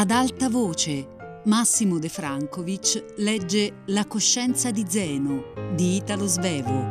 Ad 0.00 0.12
alta 0.12 0.48
voce, 0.48 1.06
Massimo 1.44 1.98
De 1.98 2.08
Francovic 2.08 3.16
legge 3.18 3.82
La 3.88 4.06
coscienza 4.06 4.70
di 4.70 4.86
Zeno 4.88 5.52
di 5.74 5.96
Italo 5.96 6.24
Svevo. 6.24 6.88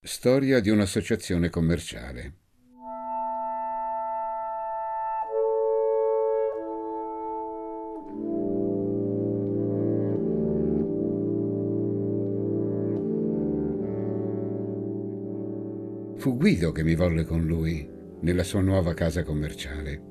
Storia 0.00 0.60
di 0.60 0.70
un'associazione 0.70 1.50
commerciale. 1.50 2.32
Fu 16.16 16.38
Guido 16.38 16.72
che 16.72 16.82
mi 16.82 16.94
volle 16.94 17.26
con 17.26 17.44
lui 17.44 17.96
nella 18.20 18.42
sua 18.42 18.60
nuova 18.60 18.94
casa 18.94 19.22
commerciale. 19.22 20.02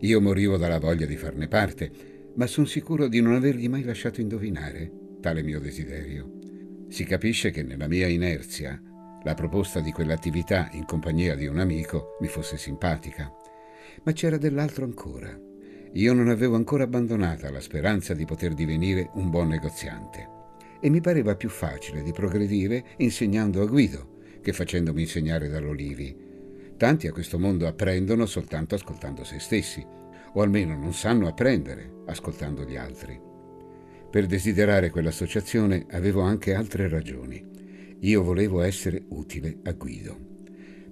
Io 0.00 0.20
morivo 0.20 0.56
dalla 0.56 0.78
voglia 0.78 1.06
di 1.06 1.16
farne 1.16 1.48
parte, 1.48 1.90
ma 2.34 2.46
sono 2.46 2.66
sicuro 2.66 3.08
di 3.08 3.20
non 3.20 3.34
avergli 3.34 3.68
mai 3.68 3.82
lasciato 3.82 4.20
indovinare 4.20 4.90
tale 5.20 5.42
mio 5.42 5.60
desiderio. 5.60 6.38
Si 6.88 7.04
capisce 7.04 7.50
che 7.50 7.62
nella 7.62 7.86
mia 7.88 8.06
inerzia 8.06 8.80
la 9.22 9.34
proposta 9.34 9.80
di 9.80 9.92
quell'attività 9.92 10.70
in 10.72 10.84
compagnia 10.86 11.34
di 11.34 11.46
un 11.46 11.58
amico 11.58 12.16
mi 12.20 12.28
fosse 12.28 12.56
simpatica. 12.56 13.30
Ma 14.04 14.12
c'era 14.12 14.38
dell'altro 14.38 14.84
ancora. 14.84 15.38
Io 15.92 16.12
non 16.14 16.28
avevo 16.28 16.56
ancora 16.56 16.84
abbandonata 16.84 17.50
la 17.50 17.60
speranza 17.60 18.14
di 18.14 18.24
poter 18.24 18.54
divenire 18.54 19.10
un 19.14 19.28
buon 19.28 19.48
negoziante 19.48 20.38
e 20.80 20.88
mi 20.88 21.00
pareva 21.00 21.36
più 21.36 21.50
facile 21.50 22.02
di 22.02 22.12
progredire 22.12 22.84
insegnando 22.98 23.60
a 23.60 23.66
Guido 23.66 24.18
che 24.40 24.52
facendomi 24.52 25.02
insegnare 25.02 25.48
dall'Olivi 25.48 26.28
Tanti 26.80 27.06
a 27.06 27.12
questo 27.12 27.38
mondo 27.38 27.66
apprendono 27.66 28.24
soltanto 28.24 28.74
ascoltando 28.74 29.22
se 29.22 29.38
stessi, 29.38 29.84
o 30.32 30.40
almeno 30.40 30.74
non 30.78 30.94
sanno 30.94 31.28
apprendere 31.28 32.04
ascoltando 32.06 32.64
gli 32.64 32.74
altri. 32.74 33.20
Per 34.10 34.24
desiderare 34.24 34.88
quell'associazione 34.88 35.84
avevo 35.90 36.22
anche 36.22 36.54
altre 36.54 36.88
ragioni. 36.88 37.46
Io 37.98 38.22
volevo 38.22 38.62
essere 38.62 39.04
utile 39.10 39.58
a 39.64 39.72
Guido. 39.72 40.16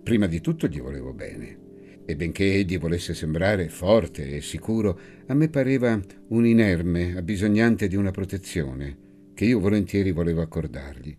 Prima 0.03 0.27
di 0.27 0.43
tutto 0.43 0.67
gli 0.67 0.79
volevo 0.79 1.15
bene, 1.15 1.59
e 2.05 2.17
benché 2.17 2.45
egli 2.45 2.79
volesse 2.79 3.15
sembrare 3.15 3.71
forte 3.71 4.29
e 4.29 4.43
sicuro, 4.43 5.01
a 5.29 5.33
me 5.33 5.49
pareva 5.49 5.99
un 6.29 6.45
inerme 6.45 7.17
abbisognante 7.17 7.89
di 7.89 7.97
una 7.97 8.11
protezione 8.11 9.33
che 9.33 9.47
io 9.47 9.59
volentieri 9.59 10.13
volevo 10.13 10.43
accordargli. 10.43 11.17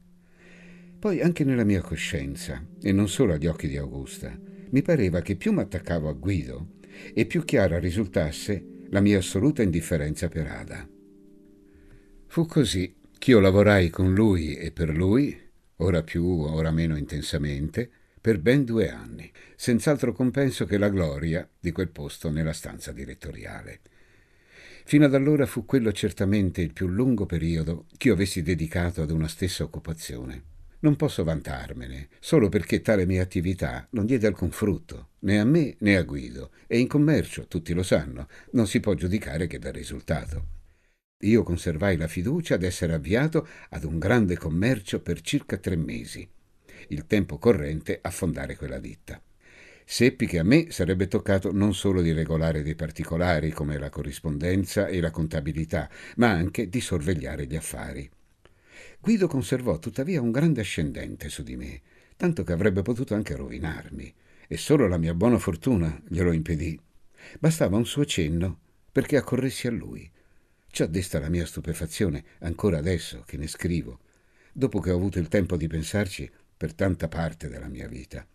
Poi 0.99 1.21
anche 1.21 1.43
nella 1.43 1.63
mia 1.63 1.81
coscienza, 1.81 2.63
e 2.79 2.91
non 2.91 3.07
solo 3.07 3.33
agli 3.33 3.47
occhi 3.47 3.67
di 3.67 3.77
Augusta, 3.77 4.57
mi 4.71 4.81
pareva 4.81 5.21
che 5.21 5.35
più 5.35 5.51
mi 5.51 5.61
attaccavo 5.61 6.09
a 6.09 6.13
Guido 6.13 6.77
e 7.13 7.25
più 7.25 7.43
chiara 7.43 7.79
risultasse 7.79 8.65
la 8.89 8.99
mia 8.99 9.17
assoluta 9.17 9.61
indifferenza 9.61 10.27
per 10.27 10.47
Ada. 10.47 10.87
Fu 12.27 12.45
così 12.45 12.95
che 13.17 13.31
io 13.31 13.39
lavorai 13.39 13.89
con 13.89 14.13
lui 14.13 14.55
e 14.55 14.71
per 14.71 14.95
lui, 14.95 15.37
ora 15.77 16.03
più, 16.03 16.25
ora 16.25 16.71
meno 16.71 16.97
intensamente, 16.97 17.89
per 18.21 18.39
ben 18.39 18.65
due 18.65 18.89
anni, 18.89 19.31
senz'altro 19.55 20.11
compenso 20.11 20.65
che 20.65 20.77
la 20.77 20.89
gloria 20.89 21.47
di 21.59 21.71
quel 21.71 21.89
posto 21.89 22.29
nella 22.29 22.53
stanza 22.53 22.91
direttoriale. 22.91 23.79
Fino 24.85 25.05
ad 25.05 25.13
allora 25.13 25.45
fu 25.45 25.65
quello 25.65 25.91
certamente 25.91 26.61
il 26.61 26.73
più 26.73 26.87
lungo 26.87 27.25
periodo 27.25 27.85
che 27.97 28.07
io 28.07 28.13
avessi 28.13 28.41
dedicato 28.41 29.01
ad 29.01 29.11
una 29.11 29.27
stessa 29.27 29.63
occupazione. 29.63 30.48
Non 30.81 30.95
posso 30.95 31.25
vantarmene, 31.25 32.07
solo 32.19 32.47
perché 32.47 32.81
tale 32.81 33.05
mia 33.05 33.21
attività 33.21 33.85
non 33.91 34.05
diede 34.05 34.27
alcun 34.27 34.51
frutto, 34.51 35.09
né 35.19 35.37
a 35.37 35.43
me 35.43 35.75
né 35.79 35.97
a 35.97 36.03
Guido, 36.03 36.51
e 36.67 36.79
in 36.79 36.87
commercio, 36.87 37.47
tutti 37.47 37.73
lo 37.73 37.83
sanno, 37.83 38.29
non 38.51 38.65
si 38.65 38.79
può 38.79 38.93
giudicare 38.93 39.45
che 39.47 39.59
dal 39.59 39.73
risultato. 39.73 40.57
Io 41.23 41.43
conservai 41.43 41.97
la 41.97 42.07
fiducia 42.07 42.55
d'essere 42.55 42.93
avviato 42.93 43.45
ad 43.71 43.83
un 43.83 43.99
grande 43.99 44.37
commercio 44.37 45.01
per 45.01 45.19
circa 45.19 45.57
tre 45.57 45.75
mesi, 45.75 46.25
il 46.89 47.05
tempo 47.05 47.37
corrente 47.37 47.99
a 48.01 48.09
fondare 48.09 48.55
quella 48.55 48.79
ditta. 48.79 49.21
Seppi 49.83 50.27
che 50.27 50.39
a 50.39 50.43
me 50.43 50.71
sarebbe 50.71 51.09
toccato 51.09 51.51
non 51.51 51.73
solo 51.73 52.01
di 52.01 52.13
regolare 52.13 52.61
dei 52.61 52.75
particolari 52.75 53.51
come 53.51 53.77
la 53.77 53.89
corrispondenza 53.89 54.87
e 54.87 55.01
la 55.01 55.11
contabilità, 55.11 55.89
ma 56.17 56.29
anche 56.29 56.69
di 56.69 56.79
sorvegliare 56.79 57.47
gli 57.47 57.55
affari. 57.55 58.09
Guido 59.01 59.27
conservò 59.27 59.79
tuttavia 59.79 60.21
un 60.21 60.31
grande 60.31 60.61
ascendente 60.61 61.29
su 61.29 61.41
di 61.41 61.55
me, 61.55 61.81
tanto 62.17 62.43
che 62.43 62.51
avrebbe 62.51 62.81
potuto 62.81 63.15
anche 63.15 63.35
rovinarmi, 63.35 64.13
e 64.47 64.57
solo 64.57 64.87
la 64.87 64.97
mia 64.97 65.13
buona 65.13 65.37
fortuna 65.37 66.01
glielo 66.07 66.33
impedì. 66.33 66.77
Bastava 67.39 67.77
un 67.77 67.85
suo 67.85 68.03
cenno 68.03 68.59
perché 68.91 69.15
accorressi 69.15 69.67
a 69.67 69.71
lui. 69.71 70.09
Ciò 70.69 70.85
desta 70.85 71.19
la 71.19 71.29
mia 71.29 71.45
stupefazione 71.45 72.23
ancora 72.39 72.77
adesso 72.77 73.23
che 73.25 73.37
ne 73.37 73.47
scrivo, 73.47 73.99
dopo 74.51 74.79
che 74.79 74.91
ho 74.91 74.95
avuto 74.95 75.17
il 75.17 75.29
tempo 75.29 75.55
di 75.55 75.67
pensarci 75.67 76.29
per 76.57 76.73
tanta 76.73 77.07
parte 77.07 77.47
della 77.47 77.69
mia 77.69 77.87
vita. 77.87 78.27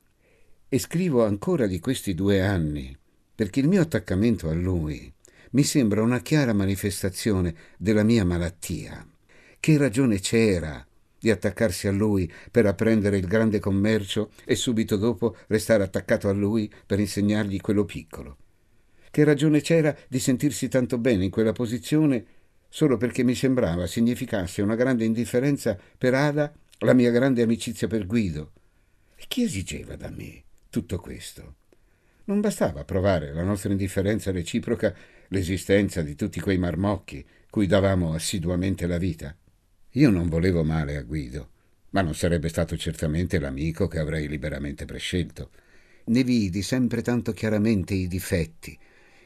E 0.67 0.79
scrivo 0.79 1.27
ancora 1.27 1.67
di 1.67 1.79
questi 1.79 2.15
due 2.15 2.41
anni, 2.41 2.97
perché 3.35 3.61
il 3.61 3.69
mio 3.69 3.83
attaccamento 3.83 4.49
a 4.49 4.55
lui 4.55 5.13
mi 5.51 5.63
sembra 5.63 6.03
una 6.03 6.21
chiara 6.21 6.55
manifestazione 6.55 7.55
della 7.77 8.03
mia 8.03 8.25
malattia. 8.25 9.07
Che 9.65 9.79
ragione 9.79 10.21
c'era 10.21 10.87
di 11.19 11.31
attaccarsi 11.31 11.89
a 11.89 11.91
lui 11.91 12.31
per 12.51 12.67
apprendere 12.67 13.17
il 13.17 13.27
grande 13.27 13.61
commercio 13.61 14.31
e 14.45 14.57
subito 14.57 14.99
dopo 14.99 15.37
restare 15.47 15.83
attaccato 15.83 16.29
a 16.29 16.33
lui 16.33 16.71
per 16.85 17.01
insegnargli 17.01 17.59
quello 17.63 17.87
piccolo? 17.87 18.37
Che 19.11 19.25
ragione 19.25 19.63
c'era 19.63 19.97
di 20.07 20.19
sentirsi 20.19 20.69
tanto 20.69 20.99
bene 20.99 21.25
in 21.25 21.31
quella 21.31 21.53
posizione 21.53 22.27
solo 22.69 22.99
perché 22.99 23.23
mi 23.23 23.35
sembrava 23.35 23.87
significasse 23.87 24.61
una 24.61 24.75
grande 24.75 25.07
indifferenza 25.07 25.79
per 25.97 26.13
Ada 26.13 26.53
la 26.81 26.93
mia 26.93 27.11
grande 27.11 27.41
amicizia 27.41 27.89
per 27.89 28.05
Guido? 28.05 28.53
E 29.17 29.25
chi 29.29 29.45
esigeva 29.45 29.97
da 29.97 30.11
me 30.11 30.43
tutto 30.69 30.99
questo? 30.99 31.55
Non 32.25 32.43
bastava 32.43 32.85
provare 32.85 33.33
la 33.33 33.43
nostra 33.43 33.71
indifferenza 33.71 34.31
reciproca 34.31 34.95
l'esistenza 35.29 36.03
di 36.03 36.15
tutti 36.15 36.39
quei 36.39 36.59
marmocchi 36.59 37.25
cui 37.49 37.67
davamo 37.67 38.13
assiduamente 38.13 38.87
la 38.87 38.99
vita? 38.99 39.35
Io 39.97 40.11
non 40.11 40.29
volevo 40.29 40.65
male 40.65 40.97
a 40.97 41.03
Guido, 41.03 41.51
ma 41.91 42.01
non 42.01 42.17
sarebbe 42.17 42.49
stato 42.49 42.77
certamente 42.77 43.39
l'amico 43.39 43.87
che 43.87 44.01
avrei 44.01 44.27
liberamente 44.27 44.87
prescelto. 44.87 45.51
Ne 46.07 46.25
vidi 46.25 46.63
sempre 46.63 47.01
tanto 47.01 47.31
chiaramente 47.31 47.95
i 47.95 48.09
difetti 48.09 48.77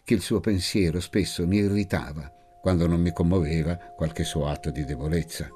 che 0.04 0.12
il 0.12 0.20
suo 0.20 0.40
pensiero 0.40 1.00
spesso 1.00 1.46
mi 1.46 1.56
irritava 1.56 2.30
quando 2.60 2.86
non 2.86 3.00
mi 3.00 3.14
commoveva 3.14 3.76
qualche 3.76 4.24
suo 4.24 4.46
atto 4.46 4.70
di 4.70 4.84
debolezza. 4.84 5.48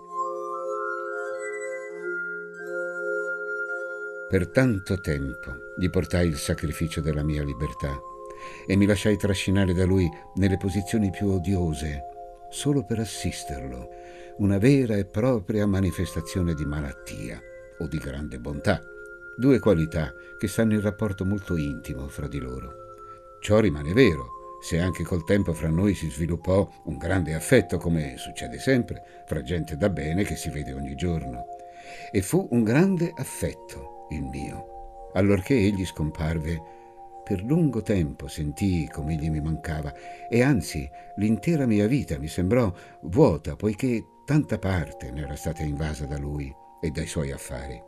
Per 4.31 4.49
tanto 4.49 4.99
tempo 4.99 5.75
gli 5.79 5.91
portai 5.91 6.27
il 6.27 6.37
sacrificio 6.37 7.03
della 7.03 7.23
mia 7.23 7.44
libertà 7.44 8.00
e 8.67 8.77
mi 8.77 8.87
lasciai 8.87 9.19
trascinare 9.19 9.75
da 9.75 9.84
lui 9.84 10.09
nelle 10.37 10.56
posizioni 10.56 11.11
più 11.11 11.29
odiose 11.29 12.00
solo 12.49 12.83
per 12.83 12.99
assisterlo 12.99 13.89
una 14.38 14.59
vera 14.59 14.97
e 14.97 15.04
propria 15.04 15.66
manifestazione 15.66 16.54
di 16.54 16.65
malattia 16.65 17.41
o 17.78 17.87
di 17.87 17.98
grande 17.98 18.38
bontà, 18.38 18.81
due 19.37 19.59
qualità 19.59 20.12
che 20.38 20.48
stanno 20.48 20.75
in 20.75 20.81
rapporto 20.81 21.25
molto 21.25 21.56
intimo 21.56 22.09
fra 22.09 22.26
di 22.26 22.38
loro. 22.38 22.75
Ciò 23.41 23.59
rimane 23.59 23.93
vero, 23.93 24.28
se 24.62 24.78
anche 24.78 25.03
col 25.03 25.25
tempo 25.25 25.53
fra 25.53 25.69
noi 25.69 25.94
si 25.94 26.09
sviluppò 26.09 26.69
un 26.84 26.97
grande 26.97 27.34
affetto, 27.34 27.78
come 27.78 28.15
succede 28.16 28.59
sempre, 28.59 29.03
fra 29.26 29.43
gente 29.43 29.76
da 29.76 29.88
bene 29.88 30.22
che 30.25 30.37
si 30.37 30.50
vede 30.50 30.72
ogni 30.72 30.94
giorno. 30.94 31.46
E 32.11 32.23
fu 32.23 32.46
un 32.52 32.62
grande 32.62 33.12
affetto 33.14 34.06
il 34.11 34.23
mio. 34.23 35.11
Allorché 35.14 35.55
egli 35.55 35.84
scomparve, 35.84 36.62
per 37.22 37.42
lungo 37.42 37.82
tempo 37.82 38.26
sentii 38.26 38.88
come 38.88 39.14
egli 39.14 39.30
mi 39.30 39.40
mancava 39.40 39.92
e 40.28 40.42
anzi 40.42 40.88
l'intera 41.16 41.66
mia 41.66 41.86
vita 41.86 42.19
mi 42.19 42.28
sembrò 42.28 42.72
vuota 43.02 43.54
poiché 43.54 44.04
tanta 44.24 44.58
parte 44.58 45.10
ne 45.10 45.22
era 45.22 45.36
stata 45.36 45.62
invasa 45.62 46.06
da 46.06 46.19
lui 46.19 46.52
e 46.80 46.90
dai 46.90 47.06
suoi 47.06 47.30
affari. 47.30 47.80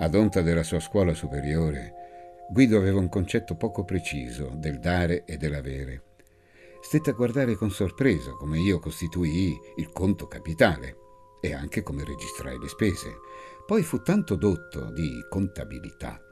Ad 0.00 0.14
onta 0.14 0.42
della 0.42 0.62
sua 0.62 0.78
scuola 0.78 1.14
superiore, 1.14 1.94
Guido 2.50 2.76
aveva 2.76 3.00
un 3.00 3.08
concetto 3.08 3.56
poco 3.56 3.84
preciso 3.84 4.52
del 4.54 4.78
dare 4.78 5.24
e 5.24 5.36
dell'avere. 5.36 6.02
Stette 6.80 7.10
a 7.10 7.14
guardare 7.14 7.56
con 7.56 7.70
sorpresa 7.70 8.30
come 8.32 8.58
io 8.58 8.78
costituii 8.78 9.58
il 9.76 9.90
conto 9.90 10.28
capitale 10.28 10.96
e 11.40 11.52
anche 11.52 11.82
come 11.82 12.04
registrai 12.04 12.58
le 12.58 12.68
spese. 12.68 13.16
Poi 13.66 13.82
fu 13.82 14.00
tanto 14.02 14.36
dotto 14.36 14.90
di 14.92 15.10
contabilità 15.28 16.22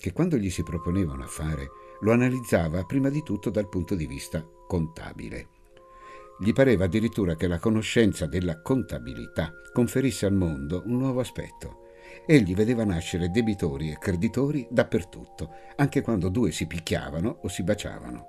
che 0.00 0.12
quando 0.12 0.36
gli 0.36 0.50
si 0.50 0.62
proponeva 0.62 1.12
un 1.12 1.22
affare 1.22 1.68
lo 2.00 2.12
analizzava 2.12 2.84
prima 2.84 3.10
di 3.10 3.22
tutto 3.22 3.50
dal 3.50 3.68
punto 3.68 3.94
di 3.94 4.06
vista 4.06 4.44
contabile. 4.66 5.48
Gli 6.40 6.52
pareva 6.52 6.86
addirittura 6.86 7.36
che 7.36 7.46
la 7.46 7.58
conoscenza 7.58 8.26
della 8.26 8.62
contabilità 8.62 9.52
conferisse 9.72 10.24
al 10.24 10.32
mondo 10.32 10.82
un 10.86 10.96
nuovo 10.96 11.20
aspetto 11.20 11.88
Egli 12.26 12.54
vedeva 12.54 12.84
nascere 12.84 13.30
debitori 13.30 13.90
e 13.90 13.98
creditori 13.98 14.66
dappertutto, 14.70 15.50
anche 15.76 16.00
quando 16.00 16.28
due 16.28 16.52
si 16.52 16.66
picchiavano 16.66 17.38
o 17.42 17.48
si 17.48 17.62
baciavano. 17.62 18.28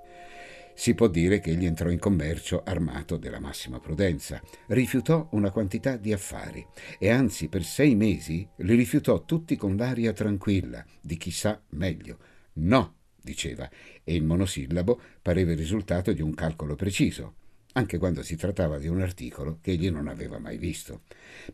Si 0.74 0.94
può 0.94 1.06
dire 1.06 1.40
che 1.40 1.50
egli 1.50 1.66
entrò 1.66 1.90
in 1.90 1.98
commercio 1.98 2.62
armato 2.64 3.16
della 3.16 3.40
massima 3.40 3.78
prudenza, 3.78 4.40
rifiutò 4.68 5.28
una 5.32 5.50
quantità 5.50 5.96
di 5.96 6.12
affari 6.12 6.66
e 6.98 7.10
anzi 7.10 7.48
per 7.48 7.62
sei 7.62 7.94
mesi 7.94 8.48
li 8.56 8.74
rifiutò 8.74 9.24
tutti 9.24 9.56
con 9.56 9.76
l'aria 9.76 10.12
tranquilla 10.12 10.84
di 11.00 11.16
chi 11.16 11.30
sa 11.30 11.60
meglio. 11.70 12.18
No, 12.54 12.94
diceva, 13.20 13.68
e 14.02 14.14
il 14.14 14.24
monosillabo 14.24 15.00
pareva 15.20 15.52
il 15.52 15.58
risultato 15.58 16.12
di 16.12 16.22
un 16.22 16.34
calcolo 16.34 16.74
preciso 16.74 17.36
anche 17.72 17.98
quando 17.98 18.22
si 18.22 18.36
trattava 18.36 18.78
di 18.78 18.88
un 18.88 19.00
articolo 19.00 19.58
che 19.60 19.72
egli 19.72 19.90
non 19.90 20.08
aveva 20.08 20.38
mai 20.38 20.58
visto. 20.58 21.02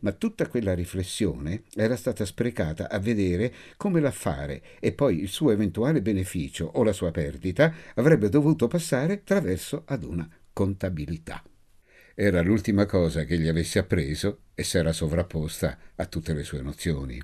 Ma 0.01 0.11
tutta 0.11 0.47
quella 0.47 0.73
riflessione 0.73 1.63
era 1.73 1.95
stata 1.95 2.25
sprecata 2.25 2.89
a 2.89 2.99
vedere 2.99 3.53
come 3.77 3.99
l'affare 3.99 4.61
e 4.79 4.91
poi 4.91 5.21
il 5.21 5.29
suo 5.29 5.51
eventuale 5.51 6.01
beneficio 6.01 6.65
o 6.65 6.83
la 6.83 6.93
sua 6.93 7.11
perdita 7.11 7.73
avrebbe 7.95 8.29
dovuto 8.29 8.67
passare 8.67 9.13
attraverso 9.13 9.83
ad 9.85 10.03
una 10.03 10.29
contabilità. 10.51 11.43
Era 12.13 12.41
l'ultima 12.41 12.85
cosa 12.85 13.23
che 13.23 13.39
gli 13.39 13.47
avesse 13.47 13.79
appreso 13.79 14.39
e 14.53 14.63
s'era 14.63 14.91
sovrapposta 14.91 15.77
a 15.95 16.05
tutte 16.05 16.33
le 16.33 16.43
sue 16.43 16.61
nozioni. 16.61 17.21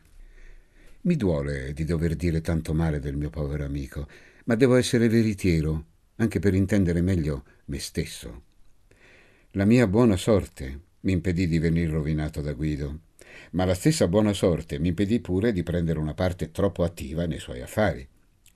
Mi 1.01 1.17
duole 1.17 1.73
di 1.73 1.83
dover 1.83 2.15
dire 2.15 2.39
tanto 2.39 2.73
male 2.73 2.99
del 2.99 3.17
mio 3.17 3.29
povero 3.29 3.65
amico, 3.65 4.07
ma 4.45 4.55
devo 4.55 4.75
essere 4.75 5.09
veritiero, 5.09 5.85
anche 6.15 6.39
per 6.39 6.53
intendere 6.53 7.01
meglio 7.01 7.43
me 7.65 7.79
stesso. 7.79 8.44
La 9.57 9.63
mia 9.63 9.87
buona 9.87 10.17
sorte 10.17 10.79
mi 11.01 11.13
impedì 11.13 11.47
di 11.47 11.59
venir 11.59 11.89
rovinato 11.89 12.41
da 12.41 12.51
Guido, 12.51 12.99
ma 13.51 13.63
la 13.63 13.73
stessa 13.73 14.09
buona 14.09 14.33
sorte 14.33 14.79
mi 14.79 14.89
impedì 14.89 15.21
pure 15.21 15.53
di 15.53 15.63
prendere 15.63 15.97
una 15.97 16.13
parte 16.13 16.51
troppo 16.51 16.83
attiva 16.83 17.25
nei 17.25 17.39
suoi 17.39 17.61
affari. 17.61 18.05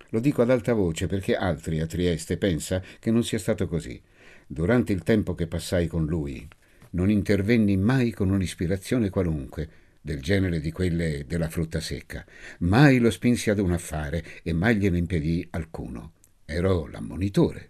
Lo 0.09 0.19
dico 0.19 0.41
ad 0.41 0.49
alta 0.49 0.73
voce 0.73 1.07
perché 1.07 1.37
altri 1.37 1.79
a 1.79 1.85
Trieste 1.85 2.35
pensa 2.35 2.83
che 2.99 3.11
non 3.11 3.23
sia 3.23 3.39
stato 3.39 3.65
così. 3.69 4.01
Durante 4.45 4.91
il 4.91 5.03
tempo 5.03 5.35
che 5.35 5.47
passai 5.47 5.87
con 5.87 6.05
lui, 6.05 6.45
non 6.89 7.09
intervenni 7.09 7.77
mai 7.77 8.11
con 8.11 8.29
un'ispirazione 8.29 9.09
qualunque, 9.09 9.69
del 10.01 10.19
genere 10.19 10.59
di 10.59 10.73
quelle 10.73 11.23
della 11.25 11.47
frutta 11.47 11.79
secca. 11.79 12.25
Mai 12.59 12.97
lo 12.97 13.09
spinsi 13.09 13.49
ad 13.49 13.59
un 13.59 13.71
affare 13.71 14.21
e 14.43 14.51
mai 14.51 14.75
gliene 14.75 14.97
impedì 14.97 15.47
alcuno. 15.51 16.11
Ero 16.43 16.87
l'ammonitore. 16.87 17.68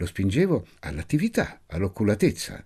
Lo 0.00 0.06
spingevo 0.06 0.64
all'attività, 0.80 1.62
all'oculatezza, 1.66 2.64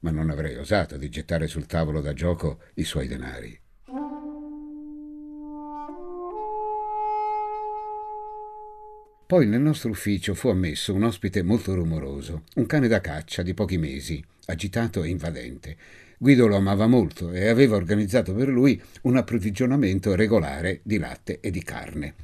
ma 0.00 0.10
non 0.10 0.28
avrei 0.28 0.56
osato 0.56 0.98
di 0.98 1.08
gettare 1.08 1.46
sul 1.46 1.64
tavolo 1.64 2.02
da 2.02 2.12
gioco 2.12 2.60
i 2.74 2.84
suoi 2.84 3.08
denari. 3.08 3.58
Poi 9.26 9.46
nel 9.46 9.62
nostro 9.62 9.88
ufficio 9.88 10.34
fu 10.34 10.48
ammesso 10.48 10.92
un 10.92 11.04
ospite 11.04 11.42
molto 11.42 11.74
rumoroso, 11.74 12.42
un 12.56 12.66
cane 12.66 12.86
da 12.86 13.00
caccia 13.00 13.42
di 13.42 13.54
pochi 13.54 13.78
mesi, 13.78 14.22
agitato 14.46 15.02
e 15.02 15.08
invadente. 15.08 15.76
Guido 16.18 16.46
lo 16.46 16.56
amava 16.56 16.86
molto 16.86 17.32
e 17.32 17.48
aveva 17.48 17.76
organizzato 17.76 18.34
per 18.34 18.48
lui 18.48 18.80
un 19.02 19.16
approvvigionamento 19.16 20.14
regolare 20.14 20.80
di 20.82 20.98
latte 20.98 21.40
e 21.40 21.50
di 21.50 21.62
carne. 21.62 22.14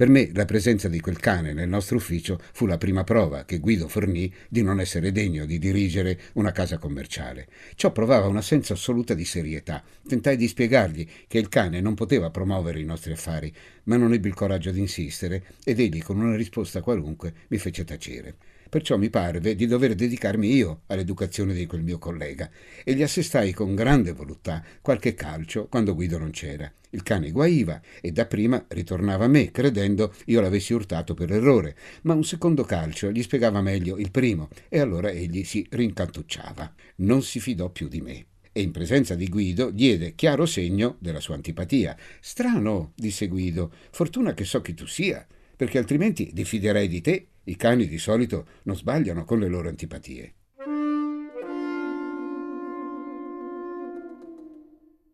Per 0.00 0.08
me 0.08 0.30
la 0.32 0.46
presenza 0.46 0.88
di 0.88 0.98
quel 0.98 1.18
cane 1.18 1.52
nel 1.52 1.68
nostro 1.68 1.96
ufficio 1.96 2.40
fu 2.54 2.64
la 2.64 2.78
prima 2.78 3.04
prova 3.04 3.44
che 3.44 3.58
Guido 3.58 3.86
fornì 3.86 4.32
di 4.48 4.62
non 4.62 4.80
essere 4.80 5.12
degno 5.12 5.44
di 5.44 5.58
dirigere 5.58 6.18
una 6.32 6.52
casa 6.52 6.78
commerciale. 6.78 7.48
Ciò 7.74 7.92
provava 7.92 8.26
una 8.26 8.40
senso 8.40 8.72
assoluta 8.72 9.12
di 9.12 9.26
serietà. 9.26 9.84
Tentai 10.08 10.38
di 10.38 10.48
spiegargli 10.48 11.06
che 11.26 11.36
il 11.36 11.50
cane 11.50 11.82
non 11.82 11.92
poteva 11.92 12.30
promuovere 12.30 12.80
i 12.80 12.84
nostri 12.86 13.12
affari, 13.12 13.52
ma 13.84 13.98
non 13.98 14.14
ebbi 14.14 14.28
il 14.28 14.34
coraggio 14.34 14.70
di 14.70 14.80
insistere 14.80 15.42
ed 15.62 15.78
egli 15.78 16.02
con 16.02 16.18
una 16.18 16.34
risposta 16.34 16.80
qualunque 16.80 17.34
mi 17.48 17.58
fece 17.58 17.84
tacere. 17.84 18.36
Perciò 18.70 18.96
mi 18.96 19.10
parve 19.10 19.56
di 19.56 19.66
dover 19.66 19.96
dedicarmi 19.96 20.54
io 20.54 20.82
all'educazione 20.86 21.54
di 21.54 21.66
quel 21.66 21.82
mio 21.82 21.98
collega 21.98 22.48
e 22.84 22.94
gli 22.94 23.02
assestai 23.02 23.52
con 23.52 23.74
grande 23.74 24.12
voluttà 24.12 24.64
qualche 24.80 25.14
calcio 25.14 25.66
quando 25.66 25.92
Guido 25.92 26.18
non 26.18 26.30
c'era. 26.30 26.72
Il 26.90 27.02
cane 27.02 27.32
guaiva 27.32 27.80
e 28.00 28.12
dapprima 28.12 28.64
ritornava 28.68 29.24
a 29.24 29.28
me, 29.28 29.50
credendo 29.50 30.14
io 30.26 30.40
l'avessi 30.40 30.72
urtato 30.72 31.14
per 31.14 31.32
errore, 31.32 31.76
ma 32.02 32.14
un 32.14 32.22
secondo 32.22 32.62
calcio 32.62 33.10
gli 33.10 33.22
spiegava 33.22 33.60
meglio 33.60 33.96
il 33.96 34.12
primo 34.12 34.48
e 34.68 34.78
allora 34.78 35.10
egli 35.10 35.42
si 35.42 35.66
rincantucciava. 35.68 36.72
Non 36.98 37.24
si 37.24 37.40
fidò 37.40 37.70
più 37.70 37.88
di 37.88 38.00
me 38.00 38.26
e 38.52 38.62
in 38.62 38.70
presenza 38.70 39.16
di 39.16 39.28
Guido 39.28 39.70
diede 39.70 40.14
chiaro 40.14 40.46
segno 40.46 40.96
della 41.00 41.20
sua 41.20 41.34
antipatia. 41.34 41.96
Strano, 42.20 42.92
disse 42.94 43.26
Guido, 43.26 43.72
fortuna 43.90 44.32
che 44.32 44.44
so 44.44 44.60
chi 44.60 44.74
tu 44.74 44.86
sia, 44.86 45.26
perché 45.56 45.78
altrimenti 45.78 46.30
diffiderei 46.32 46.86
di 46.86 47.00
te 47.00 47.26
i 47.44 47.56
cani 47.56 47.86
di 47.86 47.98
solito 47.98 48.46
non 48.64 48.76
sbagliano 48.76 49.24
con 49.24 49.38
le 49.38 49.48
loro 49.48 49.68
antipatie. 49.68 50.34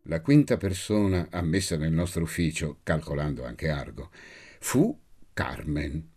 La 0.09 0.21
quinta 0.21 0.55
persona 0.55 1.27
ammessa 1.31 1.75
nel 1.75 1.91
nostro 1.91 2.23
ufficio, 2.23 2.79
calcolando 2.83 3.43
anche 3.43 3.69
Argo, 3.69 4.09
fu 4.59 4.97
Carmen. 5.33 6.09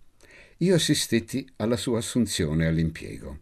Io 0.58 0.74
assistetti 0.74 1.48
alla 1.56 1.76
sua 1.76 1.98
assunzione 1.98 2.66
all'impiego. 2.66 3.40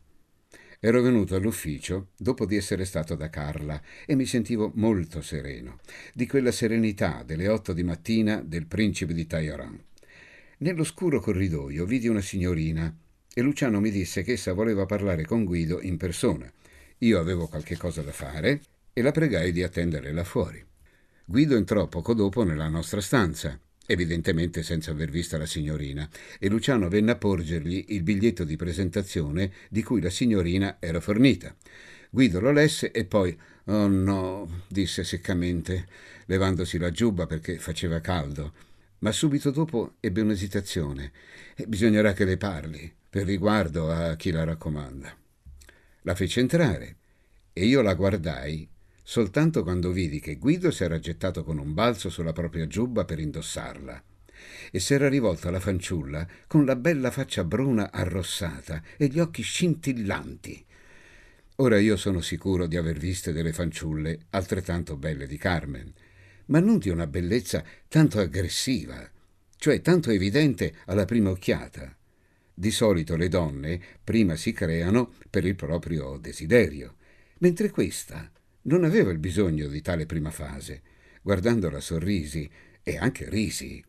Ero 0.81 1.03
venuto 1.03 1.35
all'ufficio 1.35 2.11
dopo 2.17 2.47
di 2.47 2.57
essere 2.57 2.85
stato 2.85 3.15
da 3.15 3.29
Carla 3.29 3.83
e 4.07 4.15
mi 4.15 4.25
sentivo 4.25 4.71
molto 4.77 5.21
sereno, 5.21 5.81
di 6.15 6.27
quella 6.27 6.53
serenità 6.53 7.25
delle 7.27 7.49
otto 7.49 7.73
di 7.73 7.83
mattina 7.83 8.41
del 8.41 8.67
principe 8.67 9.13
di 9.13 9.27
Tairan. 9.27 9.88
Nell'oscuro 10.61 11.21
corridoio 11.21 11.85
vidi 11.85 12.09
una 12.09 12.21
signorina 12.21 12.93
e 13.33 13.41
Luciano 13.43 13.79
mi 13.79 13.93
disse 13.93 14.23
che 14.23 14.33
essa 14.33 14.53
voleva 14.53 14.87
parlare 14.87 15.25
con 15.25 15.45
Guido 15.45 15.81
in 15.81 15.97
persona. 15.97 16.51
Io 16.99 17.21
avevo 17.21 17.47
qualche 17.47 17.77
cosa 17.77 18.03
da 18.03 18.11
fare 18.11 18.63
e 18.93 19.01
la 19.01 19.13
pregai 19.13 19.53
di 19.53 19.63
attendere 19.63 20.11
là 20.11 20.25
fuori. 20.25 20.61
Guido 21.25 21.55
entrò 21.55 21.87
poco 21.87 22.13
dopo 22.13 22.43
nella 22.43 22.67
nostra 22.67 23.01
stanza, 23.01 23.57
evidentemente 23.87 24.65
senza 24.65 24.91
aver 24.91 25.11
vista 25.11 25.39
la 25.39 25.47
signorina, 25.47 26.09
e 26.41 26.49
Luciano 26.49 26.89
venne 26.89 27.13
a 27.13 27.17
porgergli 27.17 27.85
il 27.91 28.03
biglietto 28.03 28.43
di 28.43 28.57
presentazione 28.57 29.53
di 29.69 29.85
cui 29.85 30.01
la 30.01 30.11
signorina 30.11 30.79
era 30.81 30.99
fornita. 30.99 31.55
Guido 32.11 32.41
lo 32.41 32.51
lesse 32.51 32.91
e 32.91 33.05
poi 33.05 33.39
Oh 33.67 33.87
no, 33.87 34.63
disse 34.67 35.05
seccamente, 35.05 35.87
levandosi 36.25 36.79
la 36.79 36.91
giubba 36.91 37.27
perché 37.27 37.59
faceva 37.59 38.01
caldo 38.01 38.67
ma 39.01 39.13
subito 39.13 39.51
dopo 39.51 39.95
ebbe 40.01 40.21
un'esitazione 40.21 41.13
e 41.55 41.67
bisognerà 41.67 42.13
che 42.13 42.25
le 42.25 42.37
parli 42.37 42.93
per 43.09 43.25
riguardo 43.25 43.91
a 43.91 44.17
chi 44.17 44.31
la 44.31 44.45
raccomanda. 44.45 45.17
La 46.03 46.15
fece 46.15 46.41
entrare 46.41 46.97
e 47.53 47.67
io 47.67 47.83
la 47.83 47.95
guardai 47.95 48.69
soltanto 49.03 49.63
quando 49.63 49.91
vidi 49.91 50.21
che 50.21 50.37
Guido 50.37 50.71
si 50.71 50.85
era 50.85 50.99
gettato 50.99 51.43
con 51.43 51.59
un 51.59 51.73
balzo 51.73 52.11
sulla 52.11 52.33
propria 52.33 52.67
giubba 52.67 53.05
per 53.05 53.19
indossarla 53.19 54.03
e 54.71 54.79
s'era 54.81 55.09
rivolto 55.09 55.49
alla 55.49 55.61
fanciulla 55.61 56.27
con 56.47 56.65
la 56.65 56.77
bella 56.77 57.11
faccia 57.11 57.45
bruna 57.45 57.91
arrossata 57.91 58.83
e 58.97 59.07
gli 59.07 59.19
occhi 59.19 59.43
scintillanti. 59.43 60.65
Ora 61.57 61.79
io 61.79 61.97
sono 61.97 62.21
sicuro 62.21 62.67
di 62.67 62.77
aver 62.77 62.99
viste 62.99 63.33
delle 63.33 63.53
fanciulle 63.53 64.27
altrettanto 64.31 64.97
belle 64.97 65.27
di 65.27 65.39
Carmen, 65.39 65.93
ma 66.49 66.61
non 66.61 66.79
di 66.79 66.91
una 66.91 67.07
bellezza 67.07 67.65
tanto 67.89 68.21
aggressiva, 68.21 69.09
cioè 69.57 69.81
tanto 69.81 70.11
evidente 70.11 70.75
alla 70.87 71.05
prima 71.05 71.31
occhiata. 71.31 71.97
Di 72.55 72.71
solito 72.71 73.17
le 73.17 73.29
donne 73.29 73.81
prima 74.03 74.37
si 74.37 74.53
creano 74.53 75.13
per 75.31 75.47
il 75.47 75.55
proprio 75.55 76.19
desiderio, 76.19 76.97
mentre 77.39 77.71
questa 77.71 78.31
non 78.63 78.85
aveva 78.85 79.11
il 79.11 79.19
bisogno 79.19 79.69
di 79.69 79.81
tale 79.81 80.07
prima 80.07 80.31
fase. 80.31 80.83
Guardandola 81.23 81.81
sorrisi 81.81 82.49
e 82.83 82.97
anche 82.97 83.29
risi. 83.29 83.83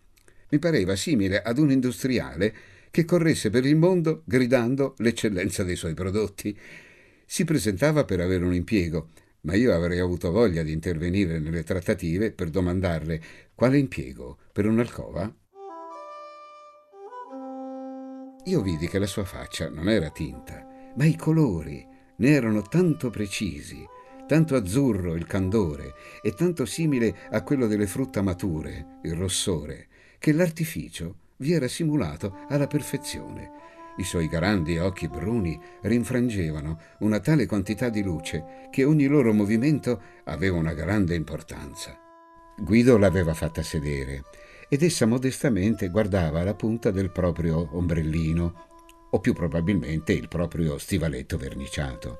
Mi 0.51 0.59
pareva 0.59 0.95
simile 0.95 1.41
ad 1.41 1.57
un 1.57 1.71
industriale 1.71 2.53
che 2.91 3.05
corresse 3.05 3.49
per 3.49 3.65
il 3.65 3.75
mondo 3.75 4.23
gridando 4.25 4.95
l'eccellenza 4.97 5.63
dei 5.63 5.75
suoi 5.75 5.93
prodotti. 5.93 6.57
Si 7.25 7.45
presentava 7.45 8.03
per 8.03 8.19
avere 8.19 8.43
un 8.43 8.53
impiego, 8.53 9.09
ma 9.41 9.55
io 9.55 9.73
avrei 9.73 9.99
avuto 9.99 10.31
voglia 10.31 10.63
di 10.63 10.71
intervenire 10.71 11.39
nelle 11.39 11.63
trattative 11.63 12.31
per 12.31 12.49
domandarle 12.49 13.21
quale 13.55 13.77
impiego 13.77 14.37
per 14.51 14.65
un'alcova? 14.65 15.33
Io 18.45 18.61
vidi 18.61 18.87
che 18.87 18.99
la 18.99 19.05
sua 19.05 19.25
faccia 19.25 19.69
non 19.69 19.89
era 19.89 20.09
tinta, 20.09 20.65
ma 20.95 21.05
i 21.05 21.15
colori 21.15 21.85
ne 22.17 22.29
erano 22.29 22.61
tanto 22.63 23.09
precisi, 23.09 23.85
tanto 24.27 24.55
azzurro 24.55 25.15
il 25.15 25.25
candore 25.25 25.93
e 26.21 26.33
tanto 26.33 26.65
simile 26.65 27.15
a 27.31 27.43
quello 27.43 27.67
delle 27.67 27.87
frutta 27.87 28.21
mature, 28.21 28.99
il 29.03 29.13
rossore, 29.13 29.87
che 30.17 30.31
l'artificio 30.31 31.15
vi 31.37 31.53
era 31.53 31.67
simulato 31.67 32.45
alla 32.47 32.67
perfezione 32.67 33.58
i 33.99 34.03
suoi 34.03 34.27
grandi 34.27 34.77
occhi 34.77 35.07
bruni 35.07 35.59
rinfrangevano 35.81 36.79
una 36.99 37.19
tale 37.19 37.45
quantità 37.45 37.89
di 37.89 38.01
luce 38.01 38.67
che 38.71 38.83
ogni 38.83 39.07
loro 39.07 39.33
movimento 39.33 40.01
aveva 40.25 40.57
una 40.57 40.73
grande 40.73 41.15
importanza. 41.15 41.97
Guido 42.57 42.97
l'aveva 42.97 43.33
fatta 43.33 43.61
sedere 43.61 44.23
ed 44.69 44.83
essa 44.83 45.05
modestamente 45.05 45.89
guardava 45.89 46.43
la 46.43 46.53
punta 46.53 46.91
del 46.91 47.11
proprio 47.11 47.69
ombrellino, 47.71 48.67
o 49.11 49.19
più 49.19 49.33
probabilmente 49.33 50.13
il 50.13 50.27
proprio 50.27 50.77
stivaletto 50.77 51.37
verniciato. 51.37 52.19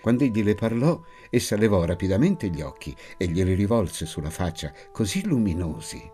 Quando 0.00 0.24
egli 0.24 0.42
le 0.42 0.54
parlò, 0.54 1.00
essa 1.28 1.56
levò 1.56 1.84
rapidamente 1.84 2.48
gli 2.48 2.62
occhi 2.62 2.96
e 3.18 3.26
glieli 3.26 3.54
rivolse 3.54 4.06
sulla 4.06 4.30
faccia 4.30 4.72
così 4.90 5.24
luminosi 5.26 6.10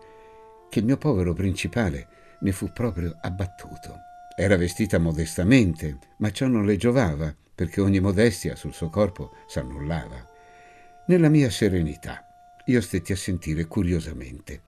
che 0.69 0.79
il 0.79 0.85
mio 0.85 0.97
povero 0.97 1.33
principale 1.33 2.07
ne 2.41 2.51
fu 2.51 2.71
proprio 2.73 3.15
abbattuto. 3.21 4.06
Era 4.39 4.55
vestita 4.55 4.99
modestamente, 4.99 5.97
ma 6.19 6.29
ciò 6.29 6.45
non 6.45 6.63
le 6.63 6.77
giovava, 6.77 7.35
perché 7.55 7.81
ogni 7.81 7.99
modestia 7.99 8.55
sul 8.55 8.71
suo 8.71 8.87
corpo 8.87 9.33
s'annullava. 9.47 10.23
Nella 11.07 11.27
mia 11.27 11.49
serenità 11.49 12.23
io 12.67 12.79
stetti 12.79 13.13
a 13.13 13.15
sentire 13.15 13.65
curiosamente. 13.65 14.61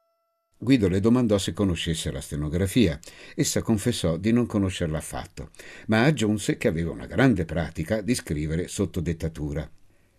Guido 0.57 0.87
le 0.87 0.99
domandò 0.99 1.37
se 1.37 1.53
conoscesse 1.53 2.09
la 2.09 2.19
stenografia. 2.19 2.99
Essa 3.35 3.61
confessò 3.61 4.17
di 4.17 4.31
non 4.31 4.47
conoscerla 4.47 4.97
affatto, 4.97 5.51
ma 5.85 6.03
aggiunse 6.03 6.57
che 6.57 6.67
aveva 6.67 6.89
una 6.89 7.05
grande 7.05 7.45
pratica 7.45 8.01
di 8.01 8.15
scrivere 8.15 8.67
sotto 8.67 9.01
dettatura. 9.01 9.69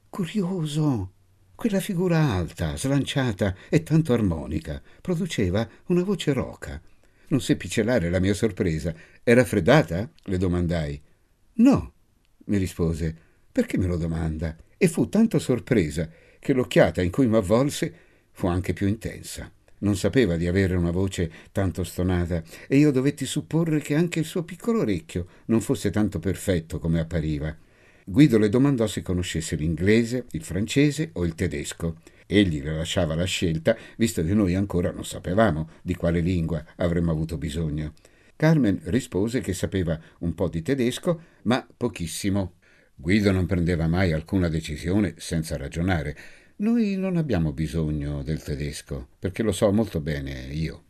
Curioso! 0.09 1.15
Quella 1.57 1.81
figura 1.81 2.21
alta, 2.21 2.77
slanciata 2.77 3.57
e 3.69 3.83
tanto 3.83 4.13
armonica 4.13 4.81
produceva 5.01 5.69
una 5.87 6.05
voce 6.05 6.33
roca. 6.33 6.81
Non 7.31 7.41
seppi 7.41 7.69
celare 7.69 8.11
la 8.11 8.19
mia 8.19 8.35
sorpresa. 8.35 8.93
Era 9.23 9.45
freddata? 9.45 10.11
le 10.25 10.39
domandai. 10.39 11.01
No, 11.55 11.93
mi 12.47 12.57
rispose. 12.57 13.15
Perché 13.53 13.77
me 13.77 13.87
lo 13.87 13.97
domanda? 13.97 14.57
E 14.79 14.89
fu 14.89 15.09
tanto 15.09 15.39
sorpresa 15.39 16.09
che 16.39 16.53
l'occhiata 16.55 17.03
in 17.03 17.11
cui 17.11 17.27
mi 17.27 17.37
avvolse 17.37 17.93
fu 18.33 18.47
anche 18.47 18.73
più 18.73 18.87
intensa. 18.87 19.53
Non 19.83 19.97
sapeva 19.97 20.37
di 20.37 20.47
avere 20.47 20.75
una 20.75 20.91
voce 20.91 21.31
tanto 21.53 21.85
stonata 21.85 22.43
e 22.67 22.77
io 22.77 22.91
dovetti 22.91 23.27
supporre 23.27 23.81
che 23.81 23.95
anche 23.95 24.19
il 24.19 24.25
suo 24.25 24.43
piccolo 24.43 24.81
orecchio 24.81 25.27
non 25.47 25.61
fosse 25.61 25.91
tanto 25.91 26.19
perfetto 26.19 26.79
come 26.79 27.01
appariva. 27.01 27.55
Guido 28.05 28.39
le 28.39 28.49
domandò 28.49 28.87
se 28.87 29.03
conoscesse 29.03 29.57
l'inglese, 29.57 30.27
il 30.33 30.43
francese 30.43 31.11
o 31.15 31.25
il 31.25 31.35
tedesco. 31.35 31.99
Egli 32.27 32.63
le 32.63 32.75
lasciava 32.75 33.15
la 33.15 33.25
scelta, 33.25 33.77
visto 33.97 34.23
che 34.25 34.35
noi 34.35 34.55
ancora 34.55 34.91
non 34.91 35.05
sapevamo 35.05 35.69
di 35.83 35.95
quale 35.95 36.21
lingua 36.21 36.65
avremmo 36.77 37.11
avuto 37.11 37.37
bisogno. 37.39 37.93
Carmen 38.41 38.81
rispose 38.85 39.43
che 39.43 39.53
sapeva 39.53 40.01
un 40.21 40.35
po' 40.35 40.49
di 40.49 40.63
tedesco, 40.63 41.21
ma 41.43 41.69
pochissimo. 41.77 42.55
Guido 42.95 43.33
non 43.33 43.45
prendeva 43.45 43.87
mai 43.87 44.13
alcuna 44.13 44.49
decisione 44.49 45.13
senza 45.19 45.59
ragionare. 45.59 46.17
Noi 46.57 46.97
non 46.97 47.19
abbiamo 47.19 47.53
bisogno 47.53 48.23
del 48.23 48.43
tedesco, 48.43 49.09
perché 49.19 49.43
lo 49.43 49.53
so 49.53 49.71
molto 49.73 50.01
bene 50.01 50.49
io. 50.53 50.85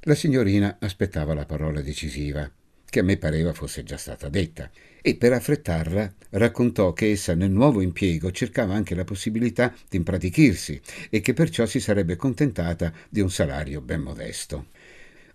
La 0.00 0.16
signorina 0.16 0.78
aspettava 0.80 1.34
la 1.34 1.46
parola 1.46 1.82
decisiva, 1.82 2.50
che 2.84 2.98
a 2.98 3.04
me 3.04 3.16
pareva 3.16 3.52
fosse 3.52 3.84
già 3.84 3.96
stata 3.96 4.28
detta, 4.28 4.68
e 5.00 5.14
per 5.14 5.32
affrettarla 5.34 6.12
raccontò 6.30 6.92
che 6.94 7.12
essa 7.12 7.36
nel 7.36 7.52
nuovo 7.52 7.80
impiego 7.80 8.32
cercava 8.32 8.74
anche 8.74 8.96
la 8.96 9.04
possibilità 9.04 9.72
di 9.88 9.98
impratichirsi 9.98 10.80
e 11.10 11.20
che 11.20 11.32
perciò 11.32 11.64
si 11.64 11.78
sarebbe 11.78 12.16
contentata 12.16 12.92
di 13.08 13.20
un 13.20 13.30
salario 13.30 13.80
ben 13.82 14.00
modesto. 14.00 14.66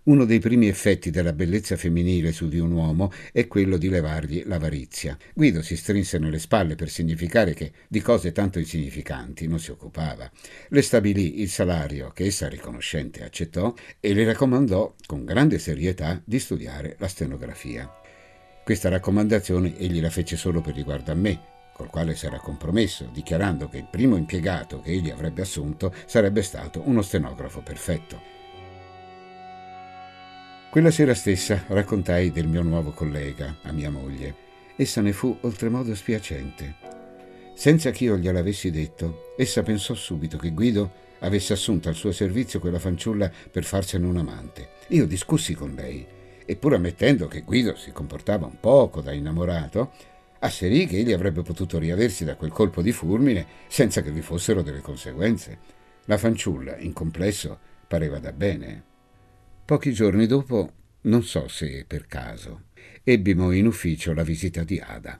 Uno 0.04 0.26
dei 0.26 0.38
primi 0.38 0.68
effetti 0.68 1.08
della 1.08 1.32
bellezza 1.32 1.78
femminile 1.78 2.30
su 2.32 2.46
di 2.48 2.58
un 2.58 2.72
uomo 2.72 3.10
è 3.32 3.46
quello 3.46 3.78
di 3.78 3.88
levargli 3.88 4.42
l'avarizia. 4.44 5.16
Guido 5.32 5.62
si 5.62 5.78
strinse 5.78 6.18
nelle 6.18 6.38
spalle 6.38 6.74
per 6.74 6.90
significare 6.90 7.54
che 7.54 7.72
di 7.88 8.02
cose 8.02 8.30
tanto 8.30 8.58
insignificanti 8.58 9.46
non 9.46 9.58
si 9.58 9.70
occupava. 9.70 10.30
Le 10.68 10.82
stabilì 10.82 11.40
il 11.40 11.48
salario 11.48 12.10
che 12.10 12.26
essa 12.26 12.50
riconoscente 12.50 13.24
accettò 13.24 13.72
e 13.98 14.12
le 14.12 14.24
raccomandò 14.24 14.94
con 15.06 15.24
grande 15.24 15.58
serietà 15.58 16.20
di 16.22 16.38
studiare 16.38 16.96
la 16.98 17.08
stenografia. 17.08 17.90
Questa 18.62 18.90
raccomandazione 18.90 19.78
egli 19.78 20.02
la 20.02 20.10
fece 20.10 20.36
solo 20.36 20.60
per 20.60 20.74
riguardo 20.74 21.12
a 21.12 21.14
me, 21.14 21.40
col 21.72 21.88
quale 21.88 22.14
si 22.14 22.26
era 22.26 22.40
compromesso, 22.40 23.08
dichiarando 23.10 23.70
che 23.70 23.78
il 23.78 23.88
primo 23.90 24.16
impiegato 24.16 24.80
che 24.80 24.90
egli 24.90 25.08
avrebbe 25.08 25.40
assunto 25.40 25.94
sarebbe 26.04 26.42
stato 26.42 26.82
uno 26.84 27.00
stenografo 27.00 27.62
perfetto. 27.62 28.43
Quella 30.74 30.90
sera 30.90 31.14
stessa 31.14 31.66
raccontai 31.68 32.32
del 32.32 32.48
mio 32.48 32.62
nuovo 32.62 32.90
collega 32.90 33.58
a 33.62 33.70
mia 33.70 33.92
moglie. 33.92 34.34
Essa 34.74 35.00
ne 35.00 35.12
fu 35.12 35.38
oltremodo 35.42 35.94
spiacente. 35.94 36.74
Senza 37.54 37.92
che 37.92 38.02
io 38.02 38.16
gliel'avessi 38.16 38.72
detto, 38.72 39.34
essa 39.36 39.62
pensò 39.62 39.94
subito 39.94 40.36
che 40.36 40.50
Guido 40.50 40.90
avesse 41.20 41.52
assunto 41.52 41.88
al 41.88 41.94
suo 41.94 42.10
servizio 42.10 42.58
quella 42.58 42.80
fanciulla 42.80 43.30
per 43.52 43.62
farsene 43.62 44.04
un 44.04 44.16
amante. 44.16 44.70
Io 44.88 45.06
discussi 45.06 45.54
con 45.54 45.74
lei, 45.76 46.04
e 46.44 46.56
pur 46.56 46.74
ammettendo 46.74 47.28
che 47.28 47.42
Guido 47.42 47.76
si 47.76 47.92
comportava 47.92 48.46
un 48.46 48.58
poco 48.58 49.00
da 49.00 49.12
innamorato, 49.12 49.92
asserì 50.40 50.88
che 50.88 50.96
egli 50.96 51.12
avrebbe 51.12 51.42
potuto 51.42 51.78
riaversi 51.78 52.24
da 52.24 52.34
quel 52.34 52.50
colpo 52.50 52.82
di 52.82 52.90
fulmine 52.90 53.46
senza 53.68 54.02
che 54.02 54.10
vi 54.10 54.22
fossero 54.22 54.60
delle 54.62 54.80
conseguenze. 54.80 55.56
La 56.06 56.18
fanciulla, 56.18 56.76
in 56.78 56.92
complesso, 56.92 57.56
pareva 57.86 58.18
da 58.18 58.32
bene. 58.32 58.92
Pochi 59.66 59.94
giorni 59.94 60.26
dopo, 60.26 60.72
non 61.02 61.22
so 61.22 61.48
se 61.48 61.86
per 61.88 62.06
caso, 62.06 62.64
ebbimo 63.02 63.50
in 63.50 63.64
ufficio 63.64 64.12
la 64.12 64.22
visita 64.22 64.62
di 64.62 64.78
Ada. 64.78 65.18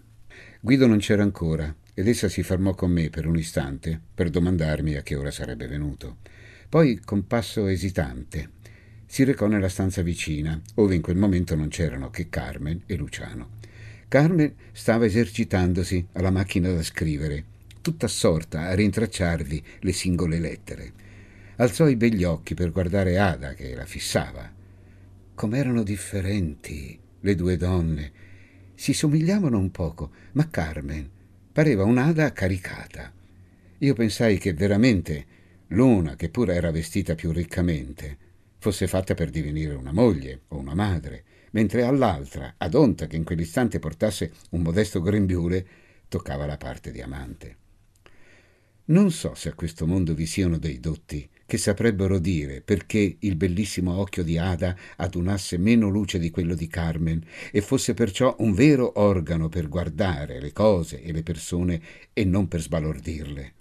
Guido 0.61 0.87
non 0.87 0.99
c'era 0.99 1.23
ancora 1.23 1.75
ed 1.95 2.07
essa 2.09 2.29
si 2.29 2.43
fermò 2.43 2.75
con 2.75 2.91
me 2.91 3.09
per 3.09 3.27
un 3.27 3.39
istante 3.39 3.99
per 4.15 4.29
domandarmi 4.29 4.97
a 4.97 5.03
che 5.03 5.15
ora 5.15 5.31
sarebbe 5.31 5.67
venuto. 5.67 6.19
Poi, 6.69 7.01
con 7.03 7.27
passo 7.27 7.69
esitante, 7.69 8.51
si 9.07 9.25
recò 9.25 9.47
nella 9.47 9.71
stanza 9.71 10.03
vicina, 10.03 10.61
ove 10.75 10.95
in 10.95 11.01
quel 11.01 11.17
momento 11.17 11.55
non 11.55 11.69
c'erano 11.69 12.11
che 12.11 12.29
Carmen 12.29 12.83
e 12.85 12.97
Luciano. 12.97 13.49
Carmen 14.09 14.55
stava 14.73 15.07
esercitandosi 15.07 16.09
alla 16.13 16.31
macchina 16.31 16.71
da 16.71 16.83
scrivere, 16.83 17.45
tutta 17.81 18.05
assorta 18.05 18.67
a 18.67 18.75
rintracciarvi 18.75 19.65
le 19.81 19.93
singole 19.93 20.39
lettere 20.39 21.04
alzò 21.57 21.89
i 21.89 21.97
begli 21.97 22.25
occhi 22.25 22.55
per 22.55 22.71
guardare 22.71 23.19
Ada 23.19 23.55
che 23.55 23.75
la 23.75 23.87
fissava. 23.87 24.51
Com'erano 25.35 25.83
differenti 25.83 26.99
le 27.21 27.35
due 27.35 27.57
donne. 27.57 28.13
Si 28.75 28.93
somigliavano 28.93 29.59
un 29.59 29.71
poco, 29.71 30.11
ma 30.33 30.49
Carmen 30.49 31.11
pareva 31.53 31.85
un'ada 31.85 32.33
caricata. 32.33 33.13
Io 33.79 33.95
pensai 33.95 34.39
che 34.39 34.53
veramente 34.53 35.27
l'una, 35.69 36.17
che 36.17 36.29
pure 36.29 36.55
era 36.55 36.71
vestita 36.71 37.15
più 37.15 37.31
riccamente, 37.33 38.19
fosse 38.59 38.87
fatta 38.87 39.15
per 39.15 39.31
divenire 39.31 39.75
una 39.75 39.93
moglie 39.93 40.43
o 40.49 40.59
una 40.59 40.75
madre, 40.75 41.25
mentre 41.53 41.85
all'altra, 41.85 42.55
Adonta, 42.59 43.07
che 43.07 43.17
in 43.17 43.25
quell'istante 43.25 43.79
portasse 43.79 44.33
un 44.51 44.63
modesto 44.63 45.01
grembiule, 45.01 45.67
toccava 46.09 46.47
la 46.47 46.57
parte 46.57 46.91
di 46.91 47.01
amante. 47.01 47.57
Non 48.87 49.11
so 49.11 49.35
se 49.35 49.49
a 49.49 49.55
questo 49.55 49.87
mondo 49.87 50.13
vi 50.13 50.27
siano 50.27 50.59
dei 50.59 50.79
dotti 50.79 51.27
che 51.47 51.57
saprebbero 51.57 52.19
dire 52.19 52.61
perché 52.61 53.17
il 53.19 53.37
bellissimo 53.37 53.97
occhio 53.99 54.23
di 54.23 54.37
Ada 54.37 54.77
adunasse 54.97 55.57
meno 55.57 55.89
luce 55.89 56.19
di 56.19 56.31
quello 56.31 56.55
di 56.55 56.67
Carmen 56.67 57.23
e 57.51 57.63
fosse 57.63 57.95
perciò 57.95 58.35
un 58.41 58.53
vero 58.53 59.01
organo 59.01 59.49
per 59.49 59.69
guardare 59.69 60.39
le 60.39 60.53
cose 60.53 61.01
e 61.03 61.13
le 61.13 61.23
persone 61.23 61.81
e 62.13 62.25
non 62.25 62.47
per 62.47 62.61
sbalordirle. 62.61 63.53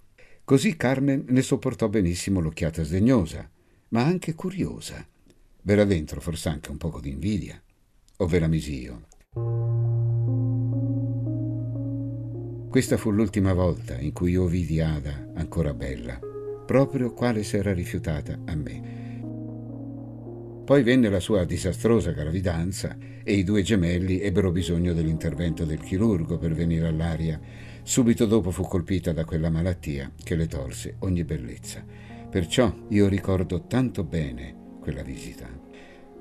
Così 0.44 0.76
Carmen 0.76 1.24
ne 1.28 1.40
sopportò 1.40 1.88
benissimo 1.88 2.40
l'occhiata 2.40 2.82
sdegnosa, 2.82 3.48
ma 3.88 4.04
anche 4.04 4.34
curiosa. 4.34 5.06
V'era 5.62 5.84
dentro 5.84 6.20
forse 6.20 6.50
anche 6.50 6.70
un 6.70 6.76
poco 6.76 7.00
di 7.00 7.08
invidia. 7.08 7.58
O 8.18 8.26
ve 8.26 8.38
la 8.38 8.46
misi 8.46 8.82
io? 8.82 10.03
Questa 12.74 12.96
fu 12.96 13.12
l'ultima 13.12 13.52
volta 13.52 13.96
in 14.00 14.12
cui 14.12 14.32
io 14.32 14.46
vidi 14.46 14.80
Ada 14.80 15.28
ancora 15.36 15.72
bella 15.72 16.18
proprio 16.66 17.12
quale 17.12 17.44
s'era 17.44 17.72
rifiutata 17.72 18.36
a 18.46 18.56
me. 18.56 19.22
Poi 20.64 20.82
venne 20.82 21.08
la 21.08 21.20
sua 21.20 21.44
disastrosa 21.44 22.10
gravidanza 22.10 22.96
e 23.22 23.34
i 23.34 23.44
due 23.44 23.62
gemelli 23.62 24.20
ebbero 24.20 24.50
bisogno 24.50 24.92
dell'intervento 24.92 25.64
del 25.64 25.78
chirurgo 25.78 26.36
per 26.36 26.52
venire 26.52 26.88
all'aria. 26.88 27.38
Subito 27.84 28.26
dopo 28.26 28.50
fu 28.50 28.64
colpita 28.64 29.12
da 29.12 29.24
quella 29.24 29.50
malattia 29.50 30.10
che 30.24 30.34
le 30.34 30.48
tolse 30.48 30.96
ogni 30.98 31.22
bellezza. 31.22 31.80
Perciò 32.28 32.74
io 32.88 33.06
ricordo 33.06 33.68
tanto 33.68 34.02
bene 34.02 34.52
quella 34.80 35.04
visita. 35.04 35.46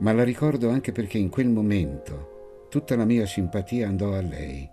Ma 0.01 0.13
la 0.13 0.23
ricordo 0.23 0.69
anche 0.69 0.91
perché 0.91 1.17
in 1.17 1.29
quel 1.29 1.49
momento 1.49 2.67
tutta 2.69 2.95
la 2.95 3.05
mia 3.05 3.25
simpatia 3.25 3.87
andò 3.87 4.13
a 4.13 4.21
lei. 4.21 4.72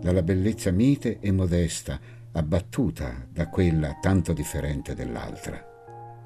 Dalla 0.00 0.22
bellezza 0.22 0.70
mite 0.70 1.18
e 1.20 1.30
modesta 1.30 2.00
abbattuta 2.32 3.26
da 3.30 3.48
quella 3.48 3.98
tanto 4.00 4.32
differente 4.32 4.94
dell'altra. 4.94 5.62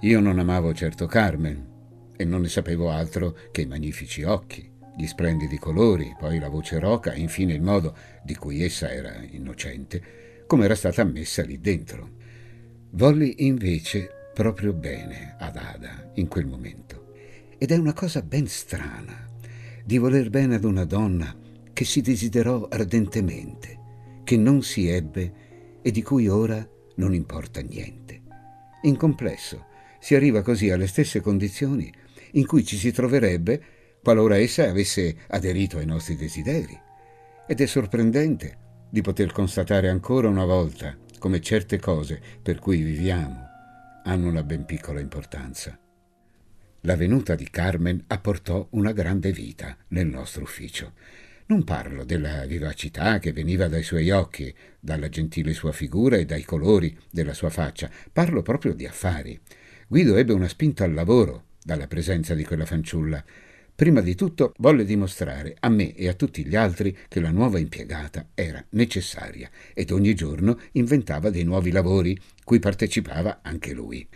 Io 0.03 0.21
non 0.21 0.39
amavo 0.39 0.73
certo 0.73 1.07
Carmen 1.07 1.73
e 2.17 2.25
non 2.25 2.43
ne 2.43 2.49
sapevo 2.49 2.91
altro 2.91 3.37
che 3.51 3.63
i 3.63 3.67
magnifici 3.67 4.23
occhi, 4.23 4.71
gli 4.97 5.07
splendidi 5.07 5.59
colori, 5.59 6.15
poi 6.17 6.39
la 6.39 6.49
voce 6.49 6.79
roca 6.79 7.15
e 7.15 7.21
infine 7.21 7.53
il 7.53 7.63
modo 7.63 7.97
di 8.23 8.37
cui 8.37 8.63
essa 8.63 8.93
era 8.93 9.21
innocente, 9.29 10.45
come 10.47 10.67
era 10.67 10.77
stata 10.77 11.03
ammessa 11.03 11.43
lì 11.43 11.61
dentro. 11.61 12.11
Volli 12.91 13.47
invece 13.47 14.09
proprio 14.33 14.73
bene 14.73 15.35
ad 15.37 15.57
Ada 15.57 16.13
in 16.15 16.29
quel 16.29 16.47
momento. 16.47 17.13
Ed 17.59 17.73
è 17.73 17.77
una 17.77 17.93
cosa 17.93 18.23
ben 18.23 18.47
strana 18.47 19.29
di 19.85 19.99
voler 19.99 20.31
bene 20.31 20.55
ad 20.55 20.65
una 20.65 20.85
donna 20.85 21.43
che 21.75 21.85
si 21.85 22.01
desiderò 22.01 22.69
ardentemente, 22.71 24.23
che 24.25 24.39
non 24.39 24.63
si 24.63 24.89
ebbe 24.89 25.33
e 25.83 25.91
di 25.91 26.03
cui 26.03 26.29
ora 26.29 26.67
non 26.97 27.13
importa 27.13 27.61
niente. 27.61 28.23
In 28.83 28.97
complesso, 28.97 29.67
si 30.01 30.15
arriva 30.15 30.41
così 30.41 30.71
alle 30.71 30.87
stesse 30.87 31.21
condizioni 31.21 31.93
in 32.33 32.47
cui 32.47 32.65
ci 32.65 32.77
si 32.77 32.93
troverebbe 32.93 33.63
qualora 34.03 34.39
essa 34.39 34.69
avesse 34.69 35.17
aderito 35.29 35.79
ai 35.79 35.87
nostri 35.87 36.17
desideri. 36.17 36.79
Ed 37.47 37.61
è 37.61 37.67
sorprendente 37.67 38.59
di 38.91 39.01
poter 39.01 39.33
constatare 39.33 39.89
ancora 39.89 40.29
una 40.29 40.45
volta 40.45 40.97
come 41.19 41.41
certe 41.41 41.79
cose 41.79 42.21
per 42.43 42.59
cui 42.59 42.83
viviamo 42.83 43.49
hanno 44.05 44.29
una 44.29 44.43
ben 44.43 44.65
piccola 44.65 45.01
importanza. 45.01 45.79
La 46.83 46.97
venuta 46.97 47.35
di 47.35 47.49
Carmen 47.49 48.05
apportò 48.09 48.67
una 48.73 48.93
grande 48.93 49.33
vita 49.33 49.75
nel 49.89 50.07
nostro 50.07 50.43
ufficio. 50.43 50.93
Non 51.47 51.63
parlo 51.63 52.05
della 52.05 52.47
vivacità 52.47 53.19
che 53.19 53.33
veniva 53.33 53.69
dai 53.69 53.83
suoi 53.83 54.11
occhi, 54.11 54.55
dalla 54.81 55.11
gentile 55.11 55.53
sua 55.53 55.73
figura 55.73 56.17
e 56.17 56.25
dai 56.25 56.43
colori 56.43 56.97
della 57.11 57.35
sua 57.35 57.51
faccia, 57.51 57.91
parlo 58.11 58.41
proprio 58.41 58.73
di 58.73 58.87
affari. 58.87 59.39
Guido 59.87 60.17
ebbe 60.17 60.33
una 60.33 60.49
spinta 60.49 60.85
al 60.85 60.95
lavoro 60.95 61.49
dalla 61.63 61.87
presenza 61.87 62.33
di 62.35 62.47
quella 62.47 62.65
fanciulla. 62.65 63.23
Prima 63.77 64.01
di 64.03 64.15
tutto 64.15 64.53
volle 64.59 64.85
dimostrare 64.85 65.57
a 65.59 65.69
me 65.69 65.97
e 65.97 66.07
a 66.07 66.13
tutti 66.13 66.47
gli 66.47 66.55
altri 66.55 66.97
che 67.09 67.19
la 67.19 67.33
nuova 67.33 67.59
impiegata 67.59 68.29
era 68.33 68.65
necessaria 68.71 69.51
ed 69.75 69.91
ogni 69.91 70.15
giorno 70.15 70.61
inventava 70.73 71.29
dei 71.29 71.43
nuovi 71.43 71.73
lavori 71.73 72.17
cui 72.45 72.61
partecipava 72.61 73.41
anche 73.43 73.73
lui. 73.73 74.07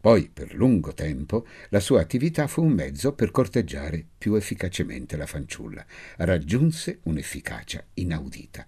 Poi, 0.00 0.28
per 0.34 0.56
lungo 0.56 0.94
tempo, 0.94 1.46
la 1.68 1.78
sua 1.78 2.00
attività 2.00 2.48
fu 2.48 2.64
un 2.64 2.72
mezzo 2.72 3.12
per 3.12 3.30
corteggiare 3.30 4.04
più 4.18 4.34
efficacemente 4.34 5.16
la 5.16 5.26
fanciulla. 5.26 5.86
Raggiunse 6.16 6.98
un'efficacia 7.04 7.84
inaudita. 7.94 8.66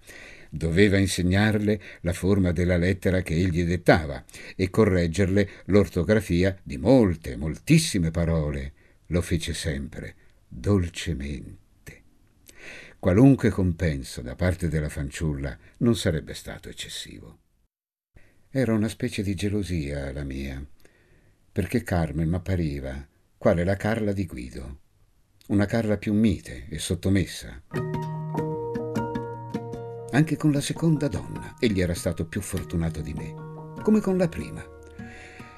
Doveva 0.49 0.97
insegnarle 0.97 1.81
la 2.01 2.13
forma 2.13 2.53
della 2.53 2.77
lettera 2.77 3.21
che 3.21 3.33
egli 3.33 3.65
dettava 3.65 4.23
e 4.55 4.69
correggerle 4.69 5.49
l'ortografia 5.65 6.57
di 6.63 6.77
molte, 6.77 7.35
moltissime 7.35 8.11
parole. 8.11 8.71
Lo 9.07 9.21
fece 9.21 9.53
sempre, 9.53 10.15
dolcemente. 10.47 11.65
Qualunque 12.99 13.49
compenso 13.49 14.21
da 14.21 14.35
parte 14.35 14.69
della 14.69 14.89
fanciulla 14.89 15.57
non 15.77 15.95
sarebbe 15.95 16.33
stato 16.33 16.69
eccessivo. 16.69 17.39
Era 18.49 18.73
una 18.73 18.87
specie 18.87 19.21
di 19.21 19.35
gelosia 19.35 20.11
la 20.11 20.23
mia 20.23 20.65
perché 21.57 21.81
Carmen 21.81 22.29
m'appariva 22.29 23.07
quale 23.35 23.63
la 23.63 23.75
Carla 23.75 24.11
di 24.11 24.27
Guido, 24.27 24.79
una 25.47 25.65
Carla 25.65 25.97
più 25.97 26.13
mite 26.13 26.67
e 26.69 26.77
sottomessa. 26.77 27.63
Anche 30.11 30.37
con 30.37 30.51
la 30.51 30.61
seconda 30.61 31.07
donna 31.07 31.55
egli 31.59 31.81
era 31.81 31.95
stato 31.95 32.27
più 32.27 32.41
fortunato 32.41 33.01
di 33.01 33.13
me, 33.13 33.33
come 33.81 34.01
con 34.01 34.17
la 34.17 34.27
prima. 34.27 34.63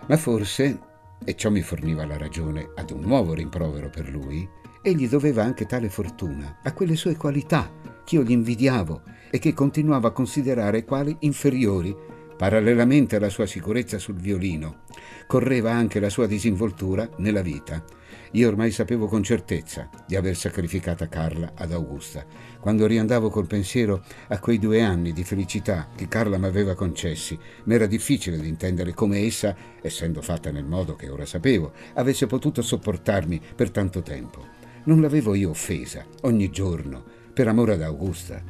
Ma 0.07 0.15
forse, 0.15 0.79
e 1.25 1.35
ciò 1.35 1.49
mi 1.49 1.61
forniva 1.61 2.05
la 2.05 2.17
ragione 2.17 2.71
ad 2.75 2.91
un 2.91 3.01
nuovo 3.01 3.33
rimprovero 3.33 3.89
per 3.89 4.09
lui, 4.09 4.47
egli 4.81 5.07
doveva 5.07 5.43
anche 5.43 5.65
tale 5.65 5.89
fortuna 5.89 6.59
a 6.63 6.73
quelle 6.73 6.95
sue 6.95 7.15
qualità 7.15 7.71
che 8.03 8.15
io 8.15 8.23
gli 8.23 8.31
invidiavo 8.31 9.01
e 9.29 9.39
che 9.39 9.53
continuavo 9.53 10.07
a 10.07 10.11
considerare 10.11 10.83
quali 10.83 11.15
inferiori 11.19 11.95
Parallelamente 12.39 13.17
alla 13.17 13.27
sua 13.27 13.45
sicurezza 13.45 13.97
sul 13.97 14.15
violino, 14.15 14.83
correva 15.27 15.73
anche 15.73 15.99
la 15.99 16.09
sua 16.09 16.25
disinvoltura 16.25 17.09
nella 17.17 17.41
vita. 17.41 17.83
Io 18.31 18.47
ormai 18.47 18.71
sapevo 18.71 19.07
con 19.07 19.21
certezza 19.23 19.89
di 20.07 20.15
aver 20.15 20.37
sacrificata 20.37 21.09
Carla 21.09 21.51
ad 21.53 21.73
Augusta, 21.73 22.25
quando 22.61 22.87
riandavo 22.87 23.29
col 23.29 23.45
pensiero 23.45 24.05
a 24.29 24.39
quei 24.39 24.57
due 24.57 24.81
anni 24.81 25.11
di 25.11 25.25
felicità 25.25 25.89
che 25.93 26.07
Carla 26.07 26.37
mi 26.37 26.45
aveva 26.45 26.75
concessi. 26.75 27.37
M'era 27.65 27.87
difficile 27.87 28.39
di 28.39 28.47
intendere 28.47 28.93
come 28.93 29.19
essa, 29.19 29.53
essendo 29.81 30.21
fatta 30.21 30.49
nel 30.49 30.63
modo 30.63 30.95
che 30.95 31.09
ora 31.09 31.25
sapevo, 31.25 31.73
avesse 31.95 32.25
potuto 32.25 32.61
sopportarmi 32.61 33.41
per 33.53 33.69
tanto 33.69 34.01
tempo. 34.01 34.58
Non 34.89 35.01
l'avevo 35.01 35.35
io 35.35 35.51
offesa, 35.51 36.03
ogni 36.21 36.49
giorno, 36.49 37.03
per 37.31 37.47
amore 37.47 37.73
ad 37.73 37.83
Augusta. 37.83 38.41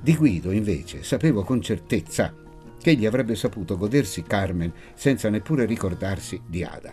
Di 0.00 0.16
Guido, 0.16 0.50
invece, 0.50 1.04
sapevo 1.04 1.44
con 1.44 1.62
certezza 1.62 2.34
che 2.76 2.90
egli 2.90 3.06
avrebbe 3.06 3.36
saputo 3.36 3.76
godersi 3.76 4.24
Carmen 4.24 4.72
senza 4.94 5.28
neppure 5.28 5.64
ricordarsi 5.64 6.42
di 6.44 6.64
Ada. 6.64 6.92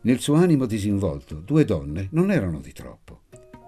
Nel 0.00 0.20
suo 0.20 0.36
animo 0.36 0.64
disinvolto, 0.64 1.34
due 1.34 1.66
donne 1.66 2.08
non 2.12 2.30
erano 2.30 2.60
di 2.60 2.72
troppo. 2.72 3.24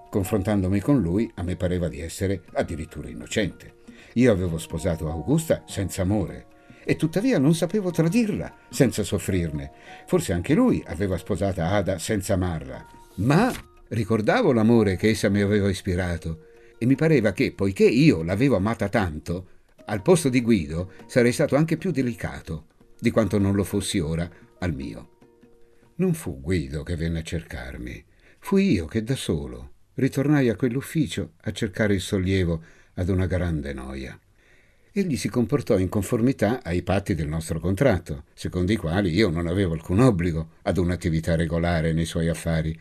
Confrontandomi 0.09 0.81
con 0.81 1.03
lui, 1.03 1.31
a 1.35 1.43
me 1.43 1.57
pareva 1.57 1.89
di 1.89 2.01
essere 2.01 2.45
addirittura 2.55 3.11
innocente. 3.11 3.75
Io 4.15 4.33
avevo 4.33 4.57
sposato 4.57 5.11
Augusta 5.11 5.65
senza 5.67 6.01
amore 6.01 6.47
e 6.83 6.97
tuttavia 6.97 7.39
non 7.39 7.55
sapevo 7.55 7.91
tradirla 7.91 8.55
senza 8.71 9.03
soffrirne. 9.03 9.71
Forse 10.07 10.33
anche 10.33 10.55
lui 10.55 10.83
aveva 10.87 11.19
sposato 11.19 11.61
Ada 11.61 11.99
senza 11.99 12.33
amarla. 12.33 12.87
Ma 13.17 13.53
ricordavo 13.91 14.53
l'amore 14.53 14.97
che 14.97 15.09
essa 15.11 15.29
mi 15.29 15.41
aveva 15.41 15.69
ispirato 15.69 16.47
e 16.79 16.87
mi 16.87 16.95
pareva 16.95 17.33
che, 17.33 17.53
poiché 17.53 17.85
io 17.85 18.23
l'avevo 18.23 18.57
amata 18.57 18.89
tanto, 18.89 19.59
al 19.87 20.03
posto 20.03 20.29
di 20.29 20.41
Guido 20.41 20.93
sarei 21.07 21.33
stato 21.33 21.57
anche 21.57 21.77
più 21.77 21.91
delicato 21.91 22.67
di 22.99 23.11
quanto 23.11 23.39
non 23.39 23.55
lo 23.55 23.65
fossi 23.65 23.99
ora 23.99 24.29
al 24.59 24.75
mio. 24.75 25.19
Non 25.97 26.15
fu 26.15 26.41
Guido 26.41 26.83
che 26.83 26.97
venne 26.97 27.21
a 27.21 27.23
cercarmi, 27.23 28.05
fui 28.39 28.73
io 28.73 28.87
che 28.87 29.03
da 29.03 29.17
solo 29.17 29.73
ritornai 29.95 30.49
a 30.49 30.57
quell'ufficio 30.57 31.33
a 31.43 31.53
cercare 31.53 31.95
il 31.95 32.01
sollievo 32.01 32.63
ad 32.95 33.09
una 33.09 33.27
grande 33.27 33.73
noia. 33.73 34.19
Egli 34.93 35.17
si 35.17 35.29
comportò 35.29 35.79
in 35.79 35.89
conformità 35.89 36.63
ai 36.63 36.83
patti 36.83 37.15
del 37.15 37.29
nostro 37.29 37.61
contratto, 37.61 38.25
secondo 38.35 38.73
i 38.73 38.77
quali 38.77 39.13
io 39.13 39.29
non 39.29 39.47
avevo 39.47 39.75
alcun 39.75 40.01
obbligo 40.01 40.53
ad 40.63 40.79
un'attività 40.79 41.37
regolare 41.37 41.93
nei 41.93 42.07
suoi 42.07 42.29
affari, 42.29 42.77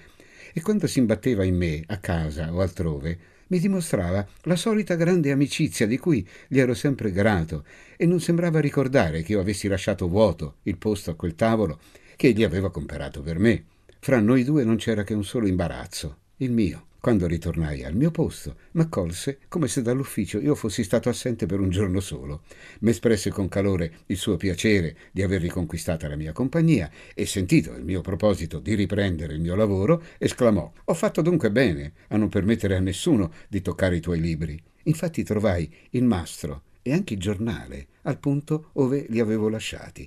e 0.53 0.61
quando 0.61 0.87
si 0.87 0.99
imbatteva 0.99 1.43
in 1.43 1.55
me, 1.55 1.83
a 1.87 1.97
casa 1.97 2.53
o 2.53 2.61
altrove, 2.61 3.17
mi 3.47 3.59
dimostrava 3.59 4.27
la 4.43 4.55
solita 4.55 4.95
grande 4.95 5.31
amicizia 5.31 5.87
di 5.87 5.97
cui 5.97 6.27
gli 6.47 6.59
ero 6.59 6.73
sempre 6.73 7.11
grato 7.11 7.65
e 7.97 8.05
non 8.05 8.19
sembrava 8.19 8.59
ricordare 8.59 9.23
che 9.23 9.31
io 9.31 9.39
avessi 9.39 9.67
lasciato 9.67 10.07
vuoto 10.07 10.57
il 10.63 10.77
posto 10.77 11.11
a 11.11 11.15
quel 11.15 11.35
tavolo 11.35 11.79
che 12.15 12.27
egli 12.27 12.43
aveva 12.43 12.69
comperato 12.69 13.21
per 13.21 13.39
me. 13.39 13.65
Fra 13.99 14.19
noi 14.19 14.43
due 14.43 14.63
non 14.63 14.77
c'era 14.77 15.03
che 15.03 15.13
un 15.13 15.23
solo 15.23 15.47
imbarazzo, 15.47 16.17
il 16.37 16.51
mio. 16.51 16.87
Quando 17.01 17.27
ritornai 17.27 17.85
al 17.85 17.95
mio 17.95 18.11
posto, 18.11 18.57
m'accolse 18.71 19.39
come 19.47 19.69
se 19.69 19.81
dall'ufficio 19.81 20.37
io 20.37 20.53
fossi 20.53 20.83
stato 20.83 21.07
assente 21.07 21.45
per 21.45 21.61
un 21.61 21.69
giorno 21.69 22.01
solo. 22.01 22.41
M'espresse 22.79 23.29
con 23.29 23.47
calore 23.47 23.99
il 24.07 24.17
suo 24.17 24.35
piacere 24.35 24.97
di 25.13 25.21
aver 25.21 25.39
riconquistata 25.39 26.09
la 26.09 26.17
mia 26.17 26.33
compagnia 26.33 26.91
e, 27.13 27.25
sentito 27.25 27.73
il 27.73 27.85
mio 27.85 28.01
proposito 28.01 28.59
di 28.59 28.75
riprendere 28.75 29.33
il 29.33 29.39
mio 29.39 29.55
lavoro, 29.55 30.03
esclamò: 30.17 30.69
Ho 30.85 30.93
fatto 30.93 31.21
dunque 31.21 31.51
bene 31.51 31.93
a 32.09 32.17
non 32.17 32.27
permettere 32.27 32.75
a 32.75 32.81
nessuno 32.81 33.31
di 33.47 33.61
toccare 33.61 33.95
i 33.95 34.01
tuoi 34.01 34.19
libri. 34.19 34.61
Infatti 34.83 35.23
trovai 35.23 35.73
il 35.91 36.03
mastro 36.03 36.63
e 36.81 36.91
anche 36.91 37.13
il 37.13 37.19
giornale 37.21 37.87
al 38.03 38.19
punto 38.19 38.71
ove 38.73 39.05
li 39.07 39.21
avevo 39.21 39.47
lasciati. 39.47 40.05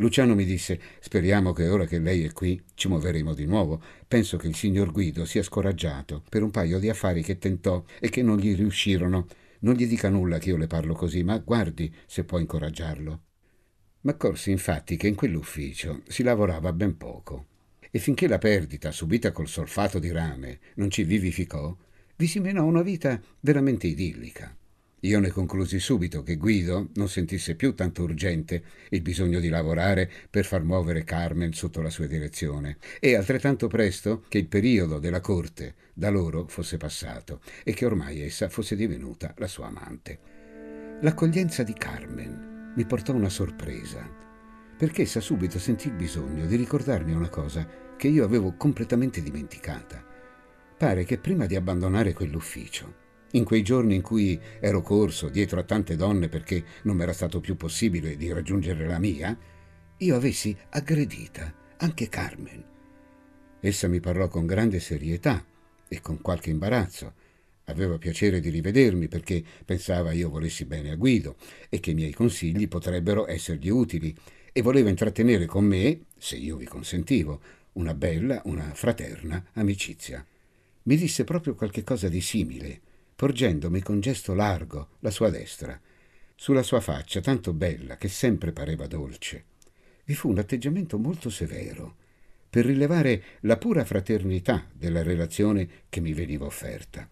Luciano 0.00 0.34
mi 0.34 0.44
disse: 0.44 0.80
Speriamo 1.00 1.52
che 1.52 1.68
ora 1.68 1.84
che 1.84 1.98
lei 1.98 2.24
è 2.24 2.32
qui 2.32 2.60
ci 2.74 2.88
muoveremo 2.88 3.34
di 3.34 3.46
nuovo. 3.46 3.82
Penso 4.06 4.36
che 4.36 4.46
il 4.46 4.54
signor 4.54 4.92
Guido 4.92 5.24
sia 5.24 5.42
scoraggiato 5.42 6.22
per 6.28 6.42
un 6.42 6.50
paio 6.50 6.78
di 6.78 6.88
affari 6.88 7.22
che 7.22 7.38
tentò 7.38 7.84
e 7.98 8.08
che 8.08 8.22
non 8.22 8.38
gli 8.38 8.54
riuscirono. 8.54 9.26
Non 9.60 9.74
gli 9.74 9.86
dica 9.88 10.08
nulla 10.08 10.38
che 10.38 10.50
io 10.50 10.56
le 10.56 10.68
parlo 10.68 10.94
così, 10.94 11.24
ma 11.24 11.38
guardi 11.38 11.92
se 12.06 12.22
può 12.24 12.38
incoraggiarlo. 12.38 13.22
M'accorsi 14.02 14.52
infatti 14.52 14.96
che 14.96 15.08
in 15.08 15.16
quell'ufficio 15.16 16.02
si 16.06 16.22
lavorava 16.22 16.72
ben 16.72 16.96
poco 16.96 17.46
e 17.90 17.98
finché 17.98 18.28
la 18.28 18.38
perdita 18.38 18.92
subita 18.92 19.32
col 19.32 19.48
solfato 19.48 19.98
di 19.98 20.12
rame 20.12 20.60
non 20.74 20.90
ci 20.90 21.02
vivificò, 21.02 21.76
vi 22.16 22.26
si 22.26 22.38
menò 22.38 22.64
una 22.64 22.82
vita 22.82 23.20
veramente 23.40 23.88
idillica. 23.88 24.57
Io 25.02 25.20
ne 25.20 25.30
conclusi 25.30 25.78
subito 25.78 26.24
che 26.24 26.34
Guido 26.34 26.88
non 26.94 27.08
sentisse 27.08 27.54
più 27.54 27.72
tanto 27.74 28.02
urgente 28.02 28.62
il 28.88 29.00
bisogno 29.00 29.38
di 29.38 29.48
lavorare 29.48 30.10
per 30.28 30.44
far 30.44 30.64
muovere 30.64 31.04
Carmen 31.04 31.52
sotto 31.52 31.80
la 31.80 31.90
sua 31.90 32.08
direzione 32.08 32.78
e 32.98 33.14
altrettanto 33.14 33.68
presto 33.68 34.24
che 34.28 34.38
il 34.38 34.48
periodo 34.48 34.98
della 34.98 35.20
corte 35.20 35.74
da 35.94 36.10
loro 36.10 36.48
fosse 36.48 36.78
passato 36.78 37.40
e 37.62 37.74
che 37.74 37.86
ormai 37.86 38.22
essa 38.22 38.48
fosse 38.48 38.74
divenuta 38.74 39.34
la 39.36 39.46
sua 39.46 39.66
amante. 39.66 40.18
L'accoglienza 41.00 41.62
di 41.62 41.74
Carmen 41.74 42.72
mi 42.74 42.84
portò 42.84 43.14
una 43.14 43.28
sorpresa, 43.28 44.04
perché 44.76 45.02
essa 45.02 45.20
subito 45.20 45.60
sentì 45.60 45.86
il 45.86 45.94
bisogno 45.94 46.44
di 46.46 46.56
ricordarmi 46.56 47.12
una 47.12 47.28
cosa 47.28 47.68
che 47.96 48.08
io 48.08 48.24
avevo 48.24 48.56
completamente 48.56 49.22
dimenticata. 49.22 50.04
Pare 50.76 51.04
che 51.04 51.18
prima 51.18 51.46
di 51.46 51.54
abbandonare 51.54 52.12
quell'ufficio 52.12 53.06
in 53.32 53.44
quei 53.44 53.62
giorni 53.62 53.94
in 53.94 54.02
cui 54.02 54.38
ero 54.60 54.80
corso 54.80 55.28
dietro 55.28 55.60
a 55.60 55.64
tante 55.64 55.96
donne 55.96 56.28
perché 56.28 56.64
non 56.82 56.96
mi 56.96 57.02
era 57.02 57.12
stato 57.12 57.40
più 57.40 57.56
possibile 57.56 58.16
di 58.16 58.32
raggiungere 58.32 58.86
la 58.86 58.98
mia, 58.98 59.36
io 59.98 60.16
avessi 60.16 60.56
aggredita 60.70 61.52
anche 61.78 62.08
Carmen. 62.08 62.64
Essa 63.60 63.88
mi 63.88 64.00
parlò 64.00 64.28
con 64.28 64.46
grande 64.46 64.80
serietà 64.80 65.44
e 65.88 66.00
con 66.00 66.20
qualche 66.20 66.50
imbarazzo. 66.50 67.14
Aveva 67.64 67.98
piacere 67.98 68.40
di 68.40 68.48
rivedermi 68.48 69.08
perché 69.08 69.44
pensava 69.64 70.12
io 70.12 70.30
volessi 70.30 70.64
bene 70.64 70.90
a 70.90 70.96
Guido 70.96 71.36
e 71.68 71.80
che 71.80 71.90
i 71.90 71.94
miei 71.94 72.12
consigli 72.12 72.68
potrebbero 72.68 73.28
essergli 73.28 73.68
utili 73.68 74.16
e 74.52 74.62
voleva 74.62 74.88
intrattenere 74.88 75.46
con 75.46 75.64
me, 75.64 76.06
se 76.16 76.36
io 76.36 76.56
vi 76.56 76.64
consentivo, 76.64 77.40
una 77.72 77.94
bella, 77.94 78.40
una 78.44 78.72
fraterna 78.72 79.44
amicizia. 79.54 80.24
Mi 80.84 80.96
disse 80.96 81.24
proprio 81.24 81.54
qualche 81.54 81.84
cosa 81.84 82.08
di 82.08 82.20
simile, 82.20 82.80
porgendomi 83.18 83.82
con 83.82 83.98
gesto 83.98 84.32
largo 84.32 84.90
la 85.00 85.10
sua 85.10 85.28
destra, 85.28 85.76
sulla 86.36 86.62
sua 86.62 86.78
faccia 86.78 87.20
tanto 87.20 87.52
bella 87.52 87.96
che 87.96 88.06
sempre 88.06 88.52
pareva 88.52 88.86
dolce. 88.86 89.44
Vi 90.04 90.14
fu 90.14 90.28
un 90.28 90.38
atteggiamento 90.38 90.98
molto 90.98 91.28
severo 91.28 91.96
per 92.48 92.64
rilevare 92.64 93.22
la 93.40 93.56
pura 93.56 93.84
fraternità 93.84 94.68
della 94.72 95.02
relazione 95.02 95.68
che 95.88 95.98
mi 95.98 96.12
veniva 96.12 96.46
offerta. 96.46 97.08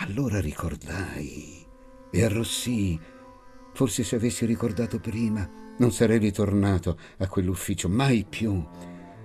Allora 0.00 0.38
ricordai 0.38 1.64
e 2.10 2.24
arrossii. 2.24 3.00
Forse 3.72 4.02
se 4.02 4.16
avessi 4.16 4.44
ricordato 4.44 5.00
prima 5.00 5.50
non 5.78 5.92
sarei 5.92 6.18
ritornato 6.18 6.98
a 7.16 7.26
quell'ufficio 7.26 7.88
mai 7.88 8.26
più. 8.28 8.62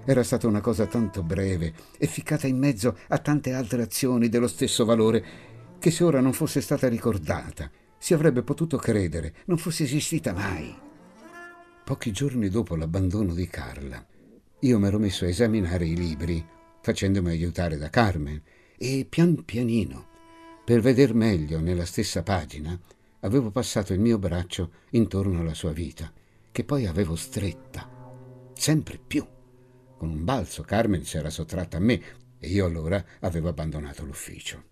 Era 0.05 0.23
stata 0.23 0.47
una 0.47 0.61
cosa 0.61 0.85
tanto 0.85 1.21
breve 1.21 1.73
e 1.97 2.07
ficcata 2.07 2.47
in 2.47 2.57
mezzo 2.57 2.97
a 3.09 3.17
tante 3.17 3.51
altre 3.51 3.81
azioni 3.81 4.29
dello 4.29 4.47
stesso 4.47 4.85
valore 4.85 5.51
che 5.83 5.91
se 5.91 6.05
ora 6.05 6.21
non 6.21 6.31
fosse 6.31 6.61
stata 6.61 6.87
ricordata 6.87 7.69
si 7.97 8.13
avrebbe 8.13 8.41
potuto 8.41 8.77
credere 8.77 9.33
non 9.47 9.57
fosse 9.57 9.83
esistita 9.83 10.31
mai. 10.31 10.73
Pochi 11.83 12.13
giorni 12.13 12.47
dopo 12.47 12.77
l'abbandono 12.77 13.33
di 13.33 13.49
Carla, 13.49 14.01
io 14.59 14.79
mi 14.79 14.87
ero 14.87 14.97
messo 14.97 15.25
a 15.25 15.27
esaminare 15.27 15.85
i 15.85 15.97
libri, 15.97 16.41
facendomi 16.81 17.31
aiutare 17.31 17.75
da 17.77 17.89
Carmen, 17.89 18.41
e 18.77 19.05
pian 19.09 19.43
pianino, 19.43 20.07
per 20.63 20.79
veder 20.79 21.13
meglio 21.13 21.59
nella 21.59 21.83
stessa 21.83 22.23
pagina, 22.23 22.79
avevo 23.19 23.51
passato 23.51 23.91
il 23.91 23.99
mio 23.99 24.17
braccio 24.17 24.71
intorno 24.91 25.41
alla 25.41 25.53
sua 25.53 25.73
vita, 25.73 26.09
che 26.49 26.63
poi 26.63 26.85
avevo 26.85 27.17
stretta, 27.17 27.89
sempre 28.53 28.97
più. 29.05 29.27
Con 29.97 30.09
un 30.11 30.23
balzo 30.23 30.63
Carmen 30.63 31.03
si 31.03 31.17
era 31.17 31.29
sottratta 31.29 31.75
a 31.75 31.81
me 31.81 32.01
e 32.39 32.47
io 32.47 32.65
allora 32.65 33.03
avevo 33.19 33.49
abbandonato 33.49 34.05
l'ufficio. 34.05 34.71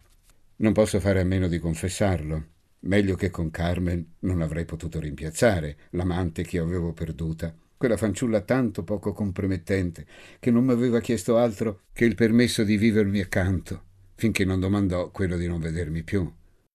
Non 0.61 0.73
posso 0.73 0.99
fare 0.99 1.19
a 1.19 1.23
meno 1.23 1.47
di 1.47 1.57
confessarlo. 1.57 2.45
Meglio 2.81 3.15
che 3.15 3.31
con 3.31 3.49
Carmen 3.49 4.13
non 4.19 4.41
avrei 4.41 4.63
potuto 4.63 4.99
rimpiazzare 4.99 5.77
l'amante 5.91 6.43
che 6.43 6.59
avevo 6.59 6.93
perduta, 6.93 7.55
quella 7.75 7.97
fanciulla 7.97 8.41
tanto 8.41 8.83
poco 8.83 9.11
compromettente 9.11 10.05
che 10.39 10.51
non 10.51 10.65
mi 10.65 10.71
aveva 10.71 10.99
chiesto 10.99 11.37
altro 11.37 11.81
che 11.91 12.05
il 12.05 12.13
permesso 12.13 12.63
di 12.63 12.77
vivermi 12.77 13.19
accanto, 13.19 13.85
finché 14.13 14.45
non 14.45 14.59
domandò 14.59 15.09
quello 15.09 15.35
di 15.35 15.47
non 15.47 15.59
vedermi 15.59 16.03
più. 16.03 16.31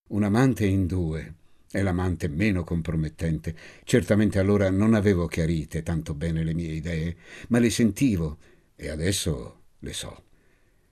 Un 0.08 0.22
amante 0.24 0.66
in 0.66 0.86
due 0.86 1.34
è 1.70 1.80
l'amante 1.80 2.26
meno 2.26 2.64
compromettente. 2.64 3.54
Certamente 3.84 4.40
allora 4.40 4.68
non 4.68 4.94
avevo 4.94 5.26
chiarite 5.26 5.84
tanto 5.84 6.12
bene 6.12 6.42
le 6.42 6.54
mie 6.54 6.72
idee, 6.72 7.16
ma 7.48 7.60
le 7.60 7.70
sentivo 7.70 8.38
e 8.74 8.88
adesso 8.88 9.60
le 9.78 9.92
so. 9.92 10.24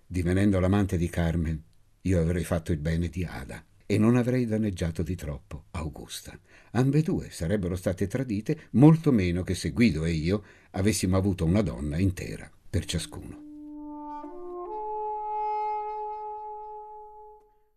Divenendo 0.06 0.60
l'amante 0.60 0.96
di 0.96 1.08
Carmen, 1.08 1.60
io 2.06 2.20
avrei 2.20 2.44
fatto 2.44 2.72
il 2.72 2.78
bene 2.78 3.08
di 3.08 3.24
Ada 3.24 3.64
e 3.86 3.98
non 3.98 4.16
avrei 4.16 4.46
danneggiato 4.46 5.02
di 5.02 5.14
troppo 5.14 5.66
Augusta. 5.72 6.38
Ambedue 6.72 7.30
sarebbero 7.30 7.76
state 7.76 8.06
tradite 8.06 8.68
molto 8.72 9.12
meno 9.12 9.42
che 9.42 9.54
se 9.54 9.70
Guido 9.70 10.04
e 10.04 10.10
io 10.10 10.44
avessimo 10.72 11.16
avuto 11.16 11.44
una 11.44 11.62
donna 11.62 11.98
intera 11.98 12.50
per 12.68 12.84
ciascuno. 12.84 13.42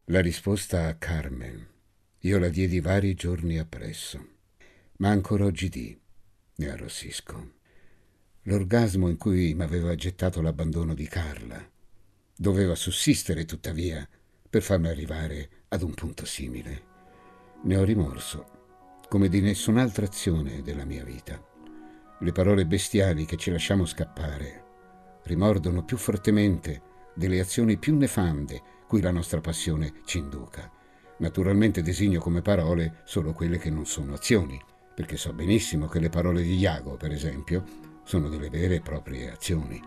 La 0.06 0.22
risposta 0.22 0.88
a 0.88 0.96
Carmen 0.96 1.68
io 2.22 2.40
la 2.40 2.50
diedi 2.50 2.80
vari 2.80 3.14
giorni 3.14 3.60
appresso, 3.60 4.28
ma 4.98 5.10
ancora 5.10 5.46
oggi 5.46 5.70
dì, 5.70 5.98
ne 6.56 6.70
arrossisco. 6.70 7.56
L'orgasmo 8.44 9.10
in 9.10 9.18
cui 9.18 9.54
m'aveva 9.54 9.94
gettato 9.96 10.42
l'abbandono 10.42 10.94
di 10.94 11.08
Carla 11.08 11.70
doveva 12.40 12.76
sussistere 12.76 13.46
tuttavia 13.46 14.08
per 14.50 14.62
farmi 14.62 14.88
arrivare 14.88 15.50
ad 15.70 15.82
un 15.82 15.94
punto 15.94 16.26
simile. 16.26 16.84
Ne 17.64 17.76
ho 17.76 17.84
rimorso, 17.84 19.02
come 19.10 19.30
di 19.30 19.42
nessun'altra 19.42 20.06
azione 20.06 20.62
della 20.62 20.86
mia 20.86 21.04
vita. 21.04 21.42
Le 22.20 22.32
parole 22.32 22.66
bestiali 22.66 23.26
che 23.26 23.38
ci 23.38 23.52
lasciamo 23.52 23.86
scappare 23.86 24.66
rimordono 25.24 25.84
più 25.84 25.98
fortemente 25.98 26.82
delle 27.14 27.40
azioni 27.40 27.78
più 27.78 27.96
nefande 27.96 28.62
cui 28.88 29.02
la 29.02 29.12
nostra 29.12 29.42
passione 29.42 30.02
ci 30.06 30.20
induca. 30.20 30.72
Naturalmente 31.18 31.82
designo 31.82 32.20
come 32.20 32.42
parole 32.42 33.02
solo 33.04 33.34
quelle 33.34 33.58
che 33.58 33.70
non 33.70 33.86
sono 33.86 34.14
azioni, 34.14 34.60
perché 34.96 35.18
so 35.18 35.34
benissimo 35.34 35.88
che 35.88 36.00
le 36.00 36.10
parole 36.10 36.42
di 36.42 36.56
Iago, 36.58 36.96
per 36.96 37.12
esempio, 37.12 37.64
sono 38.04 38.30
delle 38.30 38.50
vere 38.50 38.76
e 38.76 38.82
proprie 38.82 39.32
azioni. 39.32 39.82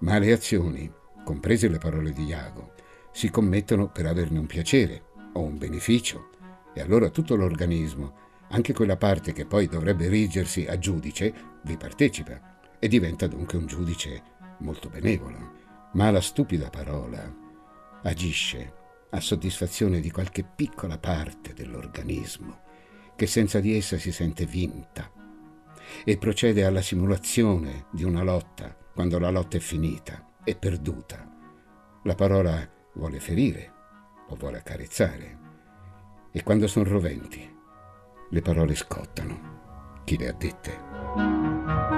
Ma 0.00 0.18
le 0.18 0.32
azioni, 0.32 0.90
comprese 1.24 1.68
le 1.68 1.78
parole 1.78 2.12
di 2.12 2.24
Iago, 2.24 2.72
si 3.18 3.30
commettono 3.30 3.88
per 3.88 4.06
averne 4.06 4.38
un 4.38 4.46
piacere 4.46 5.06
o 5.32 5.40
un 5.40 5.58
beneficio 5.58 6.28
e 6.72 6.80
allora 6.80 7.08
tutto 7.08 7.34
l'organismo, 7.34 8.14
anche 8.50 8.72
quella 8.72 8.96
parte 8.96 9.32
che 9.32 9.44
poi 9.44 9.66
dovrebbe 9.66 10.04
erigersi 10.04 10.66
a 10.66 10.78
giudice, 10.78 11.34
vi 11.64 11.76
partecipa 11.76 12.60
e 12.78 12.86
diventa 12.86 13.26
dunque 13.26 13.58
un 13.58 13.66
giudice 13.66 14.22
molto 14.58 14.88
benevolo. 14.88 15.50
Ma 15.94 16.12
la 16.12 16.20
stupida 16.20 16.70
parola 16.70 17.28
agisce 18.04 18.72
a 19.10 19.18
soddisfazione 19.18 19.98
di 19.98 20.12
qualche 20.12 20.44
piccola 20.44 20.96
parte 20.96 21.54
dell'organismo 21.54 22.60
che 23.16 23.26
senza 23.26 23.58
di 23.58 23.76
essa 23.76 23.98
si 23.98 24.12
sente 24.12 24.46
vinta 24.46 25.10
e 26.04 26.16
procede 26.18 26.64
alla 26.64 26.82
simulazione 26.82 27.86
di 27.90 28.04
una 28.04 28.22
lotta 28.22 28.76
quando 28.94 29.18
la 29.18 29.30
lotta 29.30 29.56
è 29.56 29.60
finita, 29.60 30.36
è 30.44 30.56
perduta. 30.56 31.28
La 32.04 32.14
parola 32.14 32.76
vuole 32.94 33.20
ferire 33.20 33.72
o 34.28 34.36
vuole 34.36 34.58
accarezzare. 34.58 35.38
E 36.32 36.42
quando 36.42 36.66
sono 36.66 36.88
roventi, 36.88 37.56
le 38.30 38.42
parole 38.42 38.74
scottano. 38.74 40.02
Chi 40.04 40.16
le 40.18 40.28
ha 40.28 40.32
dette? 40.32 41.97